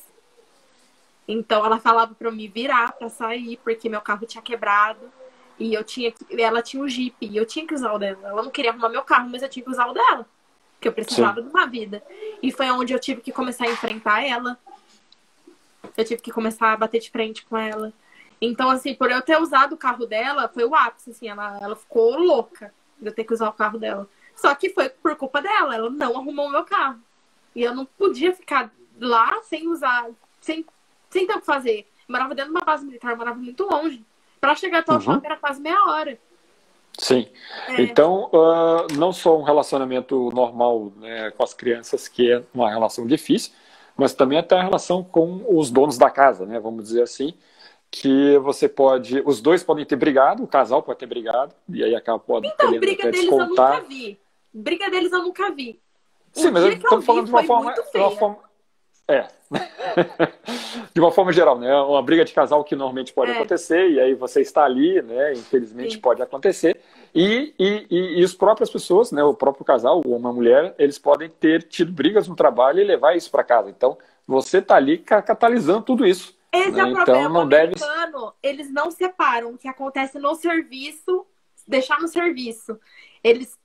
[1.27, 5.11] Então, ela falava para eu me virar para sair, porque meu carro tinha quebrado.
[5.59, 6.39] E eu tinha que...
[6.39, 8.29] ela tinha um Jeep e eu tinha que usar o dela.
[8.29, 10.25] Ela não queria arrumar meu carro, mas eu tinha que usar o dela.
[10.82, 11.47] Porque eu precisava Sim.
[11.47, 12.03] de uma vida.
[12.41, 14.57] E foi onde eu tive que começar a enfrentar ela.
[15.95, 17.93] Eu tive que começar a bater de frente com ela.
[18.41, 21.75] Então, assim, por eu ter usado o carro dela, foi o ápice, assim, ela, ela
[21.75, 24.09] ficou louca de eu ter que usar o carro dela.
[24.36, 26.99] Só que foi por culpa dela, ela não arrumou o meu carro.
[27.55, 30.09] E eu não podia ficar lá sem usar,
[30.39, 30.65] sem,
[31.11, 31.88] sem ter o que fazer.
[32.09, 34.03] Eu morava dentro de uma base militar, eu morava muito longe.
[34.39, 35.01] Para chegar até o uhum.
[35.01, 36.17] shopping era quase meia hora.
[36.97, 37.27] Sim.
[37.69, 37.81] É.
[37.81, 43.07] Então, uh, não só um relacionamento normal né, com as crianças, que é uma relação
[43.07, 43.51] difícil,
[43.95, 46.59] mas também até a relação com os donos da casa, né?
[46.59, 47.33] Vamos dizer assim,
[47.89, 51.93] que você pode, os dois podem ter brigado, o casal pode ter brigado, e aí
[51.93, 53.73] acaba pode Então, briga deles descontar.
[53.73, 54.19] eu nunca vi.
[54.53, 55.81] Briga deles eu nunca vi.
[56.35, 58.37] O Sim, mas estamos falando de uma forma, uma forma,
[59.07, 59.27] é.
[60.93, 61.73] de uma forma geral, né?
[61.81, 63.35] Uma briga de casal que normalmente pode é.
[63.35, 65.33] acontecer, e aí você está ali, né?
[65.33, 65.99] Infelizmente Sim.
[65.99, 66.79] pode acontecer.
[67.13, 69.23] E, e, e, e as próprias pessoas, né?
[69.23, 73.15] O próprio casal, ou uma mulher, eles podem ter tido brigas no trabalho e levar
[73.15, 73.69] isso para casa.
[73.69, 76.35] Então, você está ali catalisando tudo isso.
[76.51, 76.81] Esse né?
[76.81, 77.29] é o então, problema.
[77.29, 77.73] Não deve...
[78.41, 81.25] eles não separam o que acontece no serviço,
[81.67, 82.79] deixar no serviço.
[83.23, 83.59] Eles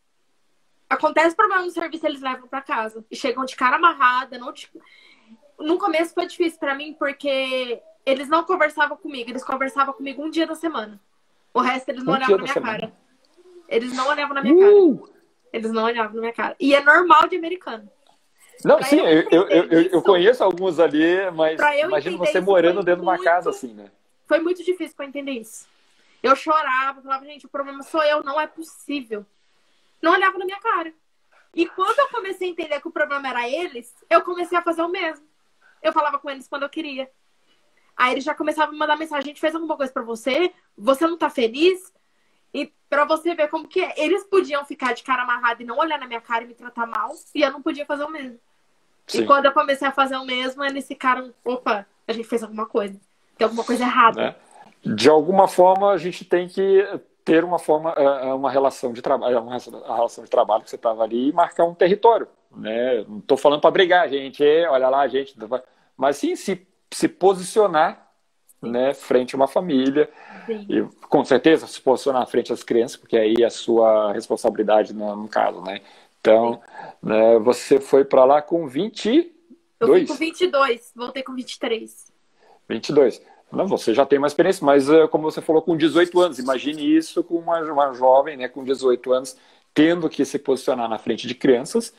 [0.89, 4.70] acontece problema no serviço, eles levam para casa e chegam de cara amarrada, não de...
[5.59, 10.31] No começo foi difícil para mim porque eles não conversavam comigo, eles conversavam comigo um
[10.31, 11.01] dia da semana.
[11.53, 12.79] O resto eles não um olhavam na minha semana.
[12.79, 12.93] cara.
[13.69, 14.99] Eles não olhavam na minha uh!
[14.99, 15.17] cara.
[15.53, 16.57] Eles não olhavam na minha cara.
[16.61, 17.91] E é normal de americano.
[18.65, 23.03] Não, pra sim, eu, eu, eu, eu, conheço alguns ali, mas imagina você morando dentro
[23.03, 23.91] de uma casa assim, né?
[24.27, 25.67] Foi muito difícil para entender isso.
[26.23, 29.27] Eu chorava, falava, gente, o problema sou eu, não é possível.
[30.01, 30.93] Não olhava na minha cara.
[31.55, 34.83] E quando eu comecei a entender que o problema era eles, eu comecei a fazer
[34.83, 35.26] o mesmo.
[35.87, 37.11] Eu falava com eles quando eu queria.
[37.97, 40.53] Aí eles já começavam a me mandar mensagem: a gente fez alguma coisa para você?
[40.76, 41.93] Você não tá feliz?
[42.53, 43.95] E para você ver como que é.
[43.97, 46.87] Eles podiam ficar de cara amarrada e não olhar na minha cara e me tratar
[46.87, 48.39] mal, e eu não podia fazer o mesmo.
[49.07, 49.22] Sim.
[49.22, 52.66] E quando eu comecei a fazer o mesmo, eles ficaram: opa, a gente fez alguma
[52.66, 52.99] coisa.
[53.39, 54.22] Tem alguma coisa errada.
[54.84, 54.95] É.
[54.95, 56.84] De alguma forma, a gente tem que
[57.24, 60.70] ter uma forma, é, é uma relação de trabalho, é uma relação de trabalho que
[60.70, 63.05] você estava ali e marcar um território, né?
[63.09, 65.37] Não estou falando para brigar, gente, olha lá, gente,
[65.97, 68.11] mas sim se, se posicionar,
[68.63, 70.09] né, frente a uma família
[70.47, 70.67] sim.
[70.69, 75.15] e com certeza se posicionar frente às crianças, porque aí é a sua responsabilidade no,
[75.15, 75.81] no caso, né?
[76.21, 76.61] Então,
[77.03, 79.31] né, você foi para lá com 22?
[79.79, 82.13] Eu fui com 22, voltei com 23.
[82.69, 83.23] 22.
[83.53, 86.97] Não, você já tem uma experiência, mas eh, como você falou, com 18 anos, imagine
[86.97, 89.37] isso com uma, uma jovem né, com 18 anos
[89.73, 91.93] tendo que se posicionar na frente de crianças,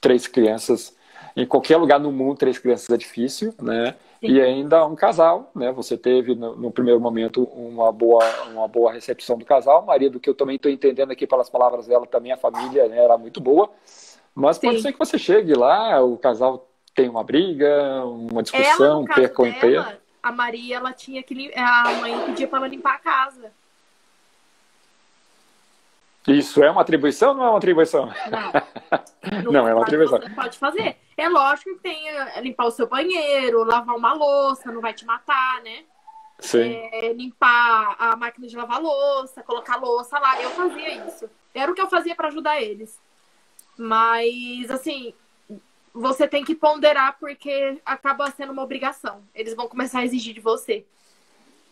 [0.00, 0.95] três crianças,
[1.36, 3.94] em qualquer lugar no mundo, três crianças é difícil, né?
[4.20, 4.28] Sim.
[4.28, 5.70] E ainda um casal, né?
[5.72, 10.18] Você teve no, no, primeiro momento uma boa, uma boa recepção do casal, o marido,
[10.18, 13.40] que eu também estou entendendo aqui pelas palavras dela, também a família né, era muito
[13.40, 13.70] boa,
[14.34, 14.68] mas Sim.
[14.68, 19.46] pode ser que você chegue lá, o casal tem uma briga, uma discussão, perca o
[19.46, 19.84] emprego
[20.26, 21.52] a Maria, ela tinha que.
[21.54, 23.52] A mãe pedia para ela limpar a casa.
[26.26, 28.06] Isso é uma atribuição ou não é uma atribuição?
[28.30, 29.52] Não.
[29.52, 30.20] não, é uma atribuição.
[30.20, 30.96] Você pode fazer.
[31.16, 32.06] É lógico que tem
[32.40, 35.84] limpar o seu banheiro, lavar uma louça, não vai te matar, né?
[36.38, 36.74] Sim.
[36.92, 40.40] É, limpar a máquina de lavar louça, colocar louça lá.
[40.42, 41.30] Eu fazia isso.
[41.54, 42.98] Era o que eu fazia para ajudar eles.
[43.78, 45.14] Mas, assim,
[45.92, 49.22] você tem que ponderar porque acaba sendo uma obrigação.
[49.34, 50.84] Eles vão começar a exigir de você.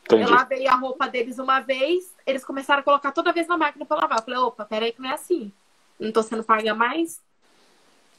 [0.05, 0.23] Entendi.
[0.23, 3.87] Eu lavei a roupa deles uma vez, eles começaram a colocar toda vez na máquina
[3.87, 4.19] para lavar.
[4.19, 5.51] Eu falei, opa, peraí que não é assim.
[5.99, 7.21] Não tô sendo paga mais.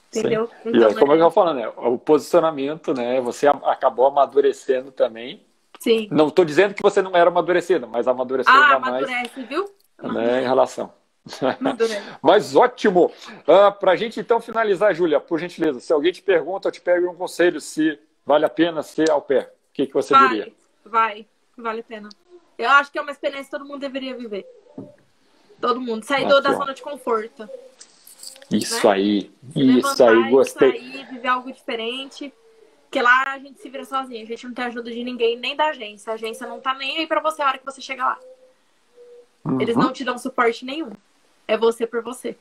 [0.09, 0.47] Entendeu?
[0.47, 0.69] Sim.
[0.69, 1.67] Então, e aí, como é eu falando, né?
[1.77, 3.21] O posicionamento, né?
[3.21, 5.41] Você acabou amadurecendo também.
[5.79, 6.07] Sim.
[6.11, 9.49] Não estou dizendo que você não era amadurecida, mas amadureceu ah, ainda amadurece, mais.
[9.49, 9.69] viu?
[10.01, 10.91] Né, em relação.
[12.21, 13.11] Mas ótimo.
[13.47, 16.79] Uh, Para a gente então finalizar, Júlia, por gentileza, se alguém te pergunta, eu te
[16.79, 19.51] pego um conselho se vale a pena ser ao pé.
[19.71, 20.53] O que, que você vai, diria?
[20.85, 21.25] Vai,
[21.61, 22.09] vale a pena.
[22.57, 24.45] Eu acho que é uma experiência que todo mundo deveria viver.
[25.59, 26.03] Todo mundo.
[26.03, 27.49] Sair da zona de conforto.
[28.51, 28.93] Isso né?
[28.93, 30.71] aí, se isso aí, gostei.
[30.71, 32.33] Sair, viver algo diferente.
[32.83, 35.55] Porque lá a gente se vira sozinho, a gente não tem ajuda de ninguém, nem
[35.55, 36.11] da agência.
[36.11, 38.19] A agência não tá nem aí pra você a hora que você chega lá.
[39.43, 39.59] Uhum.
[39.59, 40.91] Eles não te dão suporte nenhum.
[41.47, 42.37] É você por você.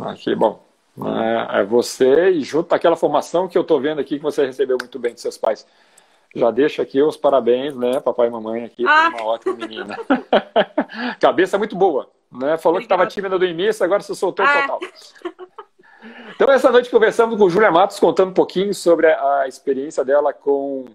[0.00, 0.64] Ah, que bom.
[0.96, 4.76] É, é você e junto aquela formação que eu tô vendo aqui que você recebeu
[4.80, 5.66] muito bem dos seus pais.
[6.34, 9.10] Já deixo aqui os parabéns, né, papai e mamãe aqui, ah.
[9.14, 9.96] uma ótima menina.
[11.20, 12.56] Cabeça muito boa, né?
[12.56, 12.78] Falou Obrigada.
[12.78, 14.62] que estava tímida do início, agora se soltou ah.
[14.62, 14.80] total.
[16.34, 20.86] Então, essa noite conversamos com Júlia Matos, contando um pouquinho sobre a experiência dela com.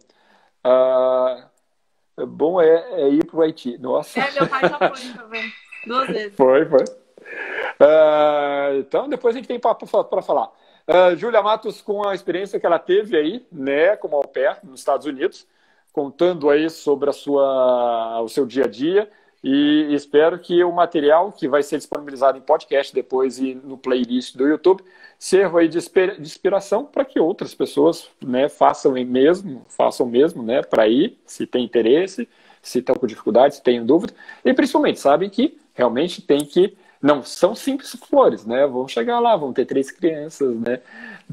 [0.65, 3.77] Uh, bom é, é ir para o Haiti.
[3.77, 4.19] Nossa.
[4.19, 5.53] É, meu pai já foi também.
[5.87, 6.35] Duas vezes.
[6.35, 6.83] Foi, foi.
[6.83, 10.51] Uh, então, depois a gente tem papo para falar.
[10.89, 14.79] Uh, Júlia Matos, com a experiência que ela teve aí, né, como au pair nos
[14.79, 15.45] Estados Unidos,
[15.93, 19.07] contando aí sobre a sua, o seu dia a dia
[19.43, 24.35] e espero que o material que vai ser disponibilizado em podcast depois e no playlist
[24.35, 24.83] do YouTube
[25.19, 25.77] sirva aí de
[26.19, 31.63] inspiração para que outras pessoas né, façam mesmo, façam mesmo, né, para ir, se tem
[31.63, 32.27] interesse,
[32.63, 37.23] se estão com dificuldade, se têm dúvida, e principalmente sabem que realmente tem que não
[37.23, 38.67] são simples flores, né?
[38.67, 40.81] Vão chegar lá, vão ter três crianças, né?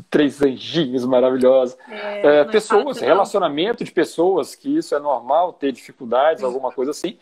[0.08, 1.76] Três anjinhos maravilhosos.
[1.88, 6.92] É, é, pessoas, é relacionamento de pessoas, que isso é normal, ter dificuldades, alguma coisa
[6.92, 7.18] assim.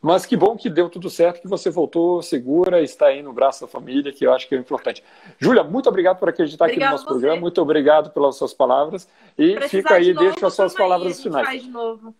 [0.00, 3.62] Mas que bom que deu tudo certo, que você voltou segura, está aí no braço
[3.62, 5.02] da família, que eu acho que é importante.
[5.38, 9.08] Júlia, muito obrigado por acreditar Obrigado aqui no nosso programa, muito obrigado pelas suas palavras.
[9.36, 11.46] E Precisar fica aí, de deixa as suas palavras finais.
[11.46, 12.14] Faz de novo.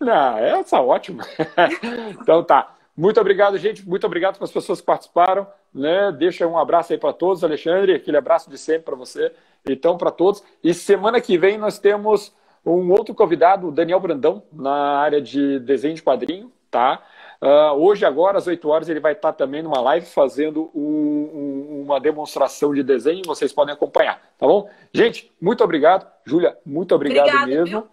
[0.00, 1.24] Ah, essa é ótima.
[2.22, 2.77] então tá.
[2.98, 3.88] Muito obrigado, gente.
[3.88, 5.46] Muito obrigado para as pessoas que participaram.
[5.72, 6.12] Né?
[6.18, 7.94] Deixa um abraço aí para todos, Alexandre.
[7.94, 9.32] Aquele abraço de sempre para você.
[9.68, 10.42] Então, para todos.
[10.64, 12.34] E semana que vem nós temos
[12.66, 17.02] um outro convidado, o Daniel Brandão, na área de desenho de quadrinho tá?
[17.40, 21.82] Uh, hoje, agora, às 8 horas, ele vai estar também numa live fazendo um, um,
[21.84, 24.68] uma demonstração de desenho, vocês podem acompanhar, tá bom?
[24.92, 26.06] Gente, muito obrigado.
[26.24, 27.80] Júlia, muito obrigado Obrigado, mesmo.
[27.80, 27.88] Viu?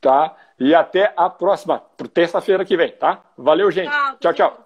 [0.00, 0.36] Tá?
[0.58, 1.82] E até a próxima,
[2.12, 3.20] terça-feira que vem, tá?
[3.36, 3.90] Valeu, gente.
[3.90, 4.16] tchau.
[4.20, 4.32] tchau.
[4.34, 4.61] tchau.